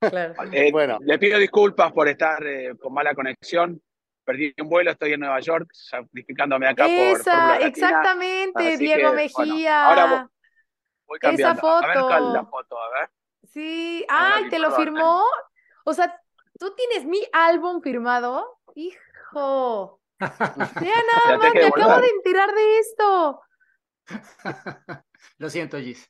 [0.00, 0.34] claro.
[0.52, 0.98] Eh, Bueno.
[1.00, 3.80] Le pido disculpas por estar eh, con mala conexión.
[4.24, 7.68] Perdí un vuelo, estoy en Nueva York, sacrificándome acá por Esa, Fórmula Latina.
[7.68, 9.86] exactamente, Así Diego que, bueno, Mejía.
[9.86, 10.28] ahora voy-
[11.06, 11.68] Voy esa cambiando.
[11.68, 12.02] A ver la
[12.44, 12.46] foto.
[12.50, 13.10] foto, a ver.
[13.50, 15.22] Sí, ay, ver, ¿te lo firmó?
[15.84, 16.20] O sea,
[16.58, 18.58] ¿tú tienes mi álbum firmado?
[18.74, 23.40] Hijo, ya nada más, me acabo de enterar de esto.
[25.38, 26.08] Lo siento, Gis.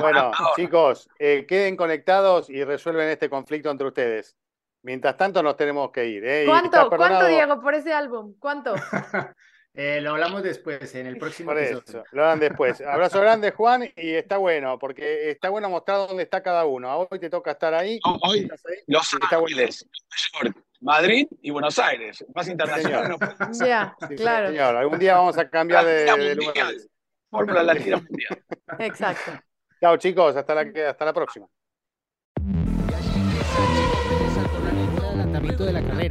[0.00, 4.36] Bueno, chicos, eh, queden conectados y resuelven este conflicto entre ustedes.
[4.82, 6.24] Mientras tanto, nos tenemos que ir.
[6.24, 6.44] ¿eh?
[6.46, 6.88] ¿Cuánto?
[6.88, 8.34] ¿Cuánto, Diego, por ese álbum?
[8.38, 8.74] ¿Cuánto?
[9.74, 11.82] Eh, lo hablamos después, en el próximo Por episodio.
[11.86, 12.80] eso, lo harán después.
[12.80, 17.06] Abrazo grande, Juan, y está bueno, porque está bueno mostrar dónde está cada uno.
[17.10, 18.00] Hoy te toca estar ahí.
[18.22, 18.76] Hoy, ¿Estás ahí?
[18.86, 19.44] Los Está bueno.
[19.56, 19.86] Ángeles,
[20.32, 22.24] Nueva York, Madrid y Buenos Aires.
[22.34, 23.08] Más internacional.
[23.08, 23.68] no puede ser.
[23.68, 26.66] Ya, Sí, claro, Señor, algún día vamos a cambiar de, Latina de Mundial.
[26.72, 26.88] lugar.
[27.30, 28.44] Fórmula Latina Mundial.
[28.80, 29.32] exacto.
[29.80, 31.46] Chao, chicos, hasta la, hasta la próxima.
[35.64, 36.07] de la carrera